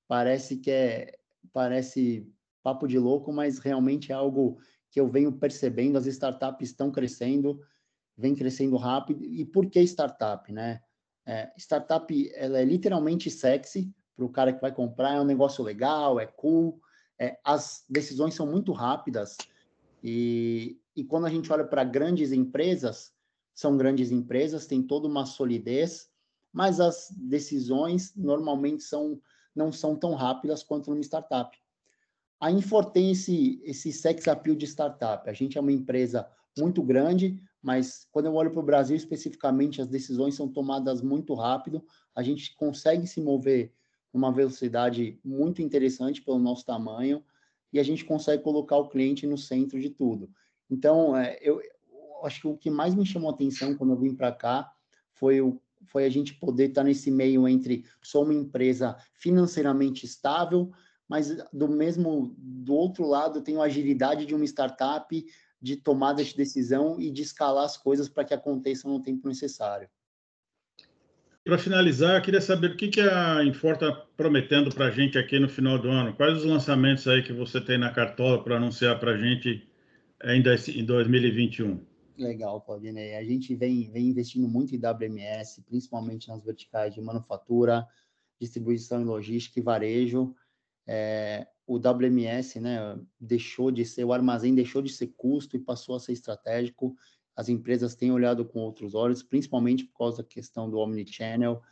Parece 0.08 0.56
que 0.56 0.70
é, 0.70 1.18
parece 1.52 2.26
papo 2.62 2.86
de 2.86 2.98
louco, 2.98 3.32
mas 3.32 3.58
realmente 3.58 4.12
é 4.12 4.14
algo 4.14 4.58
que 4.90 5.00
eu 5.00 5.08
venho 5.08 5.32
percebendo, 5.32 5.96
as 5.96 6.06
startups 6.06 6.70
estão 6.70 6.90
crescendo, 6.90 7.60
vem 8.16 8.34
crescendo 8.34 8.76
rápido. 8.76 9.24
E 9.24 9.44
por 9.44 9.66
que 9.66 9.80
startup, 9.82 10.52
né? 10.52 10.80
É, 11.26 11.52
startup 11.56 12.32
ela 12.34 12.58
é 12.58 12.64
literalmente 12.64 13.30
sexy 13.30 13.92
para 14.16 14.24
o 14.24 14.30
cara 14.30 14.52
que 14.52 14.60
vai 14.60 14.72
comprar, 14.72 15.14
é 15.14 15.20
um 15.20 15.24
negócio 15.24 15.62
legal, 15.62 16.18
é 16.18 16.26
cool, 16.26 16.80
é, 17.18 17.38
as 17.44 17.84
decisões 17.88 18.34
são 18.34 18.46
muito 18.46 18.72
rápidas 18.72 19.36
e, 20.02 20.80
e 21.00 21.04
quando 21.04 21.24
a 21.24 21.30
gente 21.30 21.50
olha 21.50 21.64
para 21.64 21.82
grandes 21.82 22.30
empresas, 22.30 23.10
são 23.54 23.74
grandes 23.74 24.10
empresas, 24.10 24.66
tem 24.66 24.82
toda 24.82 25.08
uma 25.08 25.24
solidez, 25.24 26.10
mas 26.52 26.78
as 26.78 27.08
decisões 27.16 28.14
normalmente 28.14 28.82
são, 28.82 29.18
não 29.56 29.72
são 29.72 29.96
tão 29.96 30.12
rápidas 30.12 30.62
quanto 30.62 30.90
numa 30.90 31.00
startup. 31.00 31.56
A 32.38 32.50
Infor 32.50 32.90
tem 32.90 33.12
esse, 33.12 33.62
esse 33.64 33.94
sex 33.94 34.28
appeal 34.28 34.54
de 34.54 34.66
startup. 34.66 35.26
A 35.26 35.32
gente 35.32 35.56
é 35.56 35.60
uma 35.62 35.72
empresa 35.72 36.28
muito 36.58 36.82
grande, 36.82 37.42
mas 37.62 38.06
quando 38.12 38.26
eu 38.26 38.34
olho 38.34 38.50
para 38.50 38.60
o 38.60 38.66
Brasil 38.66 38.94
especificamente, 38.94 39.80
as 39.80 39.88
decisões 39.88 40.34
são 40.34 40.52
tomadas 40.52 41.00
muito 41.00 41.32
rápido, 41.32 41.82
a 42.14 42.22
gente 42.22 42.54
consegue 42.56 43.06
se 43.06 43.22
mover 43.22 43.72
uma 44.12 44.30
velocidade 44.30 45.18
muito 45.24 45.62
interessante 45.62 46.20
pelo 46.20 46.38
nosso 46.38 46.66
tamanho 46.66 47.24
e 47.72 47.80
a 47.80 47.82
gente 47.82 48.04
consegue 48.04 48.42
colocar 48.42 48.76
o 48.76 48.90
cliente 48.90 49.26
no 49.26 49.38
centro 49.38 49.80
de 49.80 49.88
tudo. 49.88 50.30
Então, 50.70 51.16
é, 51.16 51.38
eu, 51.42 51.60
eu 51.60 52.26
acho 52.26 52.40
que 52.40 52.46
o 52.46 52.56
que 52.56 52.70
mais 52.70 52.94
me 52.94 53.04
chamou 53.04 53.30
a 53.30 53.34
atenção 53.34 53.74
quando 53.76 53.92
eu 53.92 53.98
vim 53.98 54.14
para 54.14 54.30
cá 54.30 54.70
foi, 55.12 55.40
o, 55.40 55.60
foi 55.86 56.04
a 56.04 56.08
gente 56.08 56.34
poder 56.34 56.68
estar 56.68 56.84
nesse 56.84 57.10
meio 57.10 57.48
entre 57.48 57.84
sou 58.02 58.24
uma 58.24 58.34
empresa 58.34 58.96
financeiramente 59.14 60.06
estável, 60.06 60.70
mas 61.08 61.36
do 61.52 61.68
mesmo 61.68 62.34
do 62.38 62.74
outro 62.74 63.06
lado 63.06 63.42
tenho 63.42 63.60
a 63.60 63.64
agilidade 63.64 64.24
de 64.24 64.34
uma 64.34 64.44
startup 64.44 65.26
de 65.60 65.76
tomada 65.76 66.24
de 66.24 66.34
decisão 66.34 66.98
e 67.00 67.10
de 67.10 67.22
escalar 67.22 67.64
as 67.64 67.76
coisas 67.76 68.08
para 68.08 68.24
que 68.24 68.32
aconteçam 68.32 68.90
no 68.90 69.02
tempo 69.02 69.28
necessário. 69.28 69.88
Para 71.44 71.58
finalizar, 71.58 72.20
queria 72.22 72.40
saber 72.40 72.72
o 72.72 72.76
que, 72.76 72.88
que 72.88 73.00
a 73.00 73.42
Infor 73.44 73.74
está 73.74 73.92
prometendo 74.16 74.72
para 74.74 74.86
a 74.86 74.90
gente 74.90 75.18
aqui 75.18 75.38
no 75.38 75.48
final 75.48 75.78
do 75.78 75.88
ano. 75.88 76.14
Quais 76.14 76.38
os 76.38 76.44
lançamentos 76.44 77.08
aí 77.08 77.22
que 77.22 77.32
você 77.32 77.60
tem 77.60 77.78
na 77.78 77.90
cartola 77.90 78.44
para 78.44 78.56
anunciar 78.56 79.00
para 79.00 79.12
a 79.12 79.16
gente 79.16 79.69
ainda 80.22 80.54
em 80.54 80.84
2021? 80.84 81.80
Legal, 82.18 82.60
Claudinei. 82.60 83.16
A 83.16 83.24
gente 83.24 83.54
vem, 83.54 83.90
vem 83.90 84.08
investindo 84.08 84.46
muito 84.46 84.74
em 84.74 84.78
WMS, 84.78 85.62
principalmente 85.62 86.28
nas 86.28 86.44
verticais 86.44 86.94
de 86.94 87.00
manufatura, 87.00 87.86
distribuição 88.38 89.00
e 89.00 89.04
logística 89.04 89.58
e 89.58 89.62
varejo. 89.62 90.34
É, 90.86 91.46
o 91.66 91.76
WMS 91.76 92.60
né, 92.60 92.98
deixou 93.18 93.70
de 93.70 93.84
ser, 93.84 94.04
o 94.04 94.12
armazém 94.12 94.54
deixou 94.54 94.82
de 94.82 94.92
ser 94.92 95.08
custo 95.16 95.56
e 95.56 95.60
passou 95.60 95.96
a 95.96 96.00
ser 96.00 96.12
estratégico 96.12 96.96
as 97.40 97.48
empresas 97.48 97.94
têm 97.94 98.12
olhado 98.12 98.44
com 98.44 98.60
outros 98.60 98.94
olhos, 98.94 99.22
principalmente 99.22 99.84
por 99.84 99.96
causa 99.96 100.18
da 100.18 100.28
questão 100.28 100.68
do 100.68 100.76
omnichannel 100.76 101.62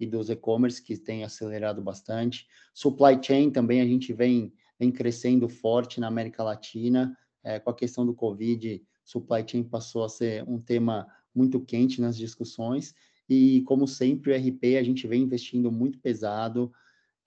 e 0.00 0.04
dos 0.04 0.28
e-commerce, 0.28 0.82
que 0.82 0.96
tem 0.96 1.22
acelerado 1.22 1.80
bastante. 1.80 2.48
Supply 2.74 3.22
chain 3.22 3.48
também 3.48 3.80
a 3.80 3.86
gente 3.86 4.12
vem, 4.12 4.52
vem 4.76 4.90
crescendo 4.90 5.48
forte 5.48 6.00
na 6.00 6.08
América 6.08 6.42
Latina, 6.42 7.16
é, 7.42 7.58
com 7.58 7.70
a 7.70 7.74
questão 7.74 8.04
do 8.06 8.14
Covid, 8.14 8.82
supply 9.04 9.44
chain 9.46 9.64
passou 9.64 10.04
a 10.04 10.08
ser 10.08 10.48
um 10.48 10.60
tema 10.60 11.06
muito 11.34 11.60
quente 11.60 12.00
nas 12.00 12.16
discussões, 12.16 12.94
e 13.28 13.62
como 13.62 13.86
sempre, 13.86 14.32
o 14.32 14.36
RP 14.36 14.76
a 14.78 14.82
gente 14.82 15.06
vem 15.06 15.22
investindo 15.22 15.70
muito 15.70 15.98
pesado, 15.98 16.72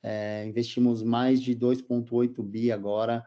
é, 0.04 0.46
investimos 0.46 1.02
mais 1.02 1.42
de 1.42 1.56
2,8 1.56 2.44
bi 2.44 2.72
agora 2.72 3.26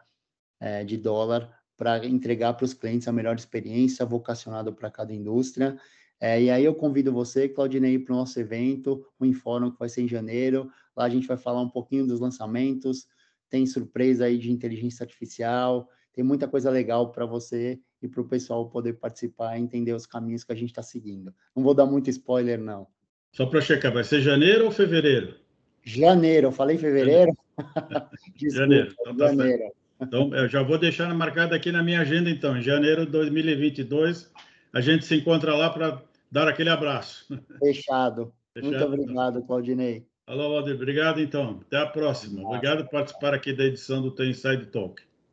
é, 0.59 0.83
de 0.83 0.97
dólar 0.97 1.53
para 1.75 2.05
entregar 2.05 2.53
para 2.53 2.65
os 2.65 2.73
clientes 2.73 3.07
a 3.07 3.11
melhor 3.11 3.35
experiência 3.35 4.05
vocacionada 4.05 4.71
para 4.71 4.89
cada 4.89 5.13
indústria. 5.13 5.77
É, 6.21 6.41
e 6.41 6.49
aí 6.49 6.63
eu 6.63 6.75
convido 6.75 7.11
você, 7.11 7.47
Claudinei, 7.47 7.97
para 7.99 8.13
o 8.13 8.17
nosso 8.17 8.39
evento, 8.39 9.05
o 9.17 9.25
Inform, 9.25 9.71
que 9.71 9.79
vai 9.79 9.87
ser 9.87 10.01
em 10.01 10.07
janeiro. 10.07 10.69
Lá 10.95 11.05
a 11.05 11.09
gente 11.09 11.27
vai 11.27 11.37
falar 11.37 11.61
um 11.61 11.69
pouquinho 11.69 12.05
dos 12.05 12.19
lançamentos, 12.19 13.07
tem 13.49 13.65
surpresa 13.65 14.25
aí 14.25 14.37
de 14.37 14.51
inteligência 14.51 15.03
artificial, 15.03 15.89
tem 16.13 16.23
muita 16.23 16.47
coisa 16.47 16.69
legal 16.69 17.11
para 17.11 17.25
você 17.25 17.79
e 18.01 18.07
para 18.07 18.21
o 18.21 18.27
pessoal 18.27 18.69
poder 18.69 18.93
participar 18.93 19.57
e 19.57 19.61
entender 19.61 19.93
os 19.93 20.05
caminhos 20.05 20.43
que 20.43 20.51
a 20.51 20.55
gente 20.55 20.69
está 20.69 20.81
seguindo. 20.81 21.33
Não 21.55 21.63
vou 21.63 21.73
dar 21.73 21.85
muito 21.85 22.09
spoiler, 22.09 22.59
não. 22.59 22.87
Só 23.31 23.45
para 23.45 23.61
checar, 23.61 23.93
vai 23.93 24.03
ser 24.03 24.21
janeiro 24.21 24.65
ou 24.65 24.71
fevereiro? 24.71 25.35
Janeiro, 25.83 26.47
eu 26.47 26.51
falei 26.51 26.77
fevereiro? 26.77 27.31
Desculpa, 28.35 28.55
janeiro. 28.55 28.95
Então 28.99 29.15
tá 29.15 29.27
janeiro. 29.27 29.57
Certo. 29.57 29.79
Então, 30.01 30.33
eu 30.33 30.47
já 30.47 30.63
vou 30.63 30.77
deixar 30.77 31.13
marcado 31.13 31.53
aqui 31.53 31.71
na 31.71 31.83
minha 31.83 31.99
agenda, 31.99 32.29
então, 32.29 32.57
em 32.57 32.61
janeiro 32.61 33.05
de 33.05 33.11
2022, 33.11 34.31
a 34.71 34.79
gente 34.79 35.05
se 35.05 35.15
encontra 35.15 35.53
lá 35.53 35.69
para 35.69 36.01
dar 36.31 36.47
aquele 36.47 36.69
abraço. 36.69 37.25
Fechado. 37.59 38.33
Fechado 38.53 38.71
Muito 38.71 39.01
obrigado, 39.01 39.43
Claudinei. 39.43 40.05
Alô, 40.25 40.49
Valdir. 40.51 40.75
Obrigado, 40.75 41.19
então. 41.19 41.59
Até 41.65 41.77
a 41.77 41.87
próxima. 41.87 42.47
Obrigado 42.47 42.83
por 42.83 42.91
participar 42.91 43.33
aqui 43.33 43.51
da 43.51 43.65
edição 43.65 44.01
do 44.01 44.11
Tem 44.11 44.29
Inside 44.29 44.67
Talk. 44.67 45.01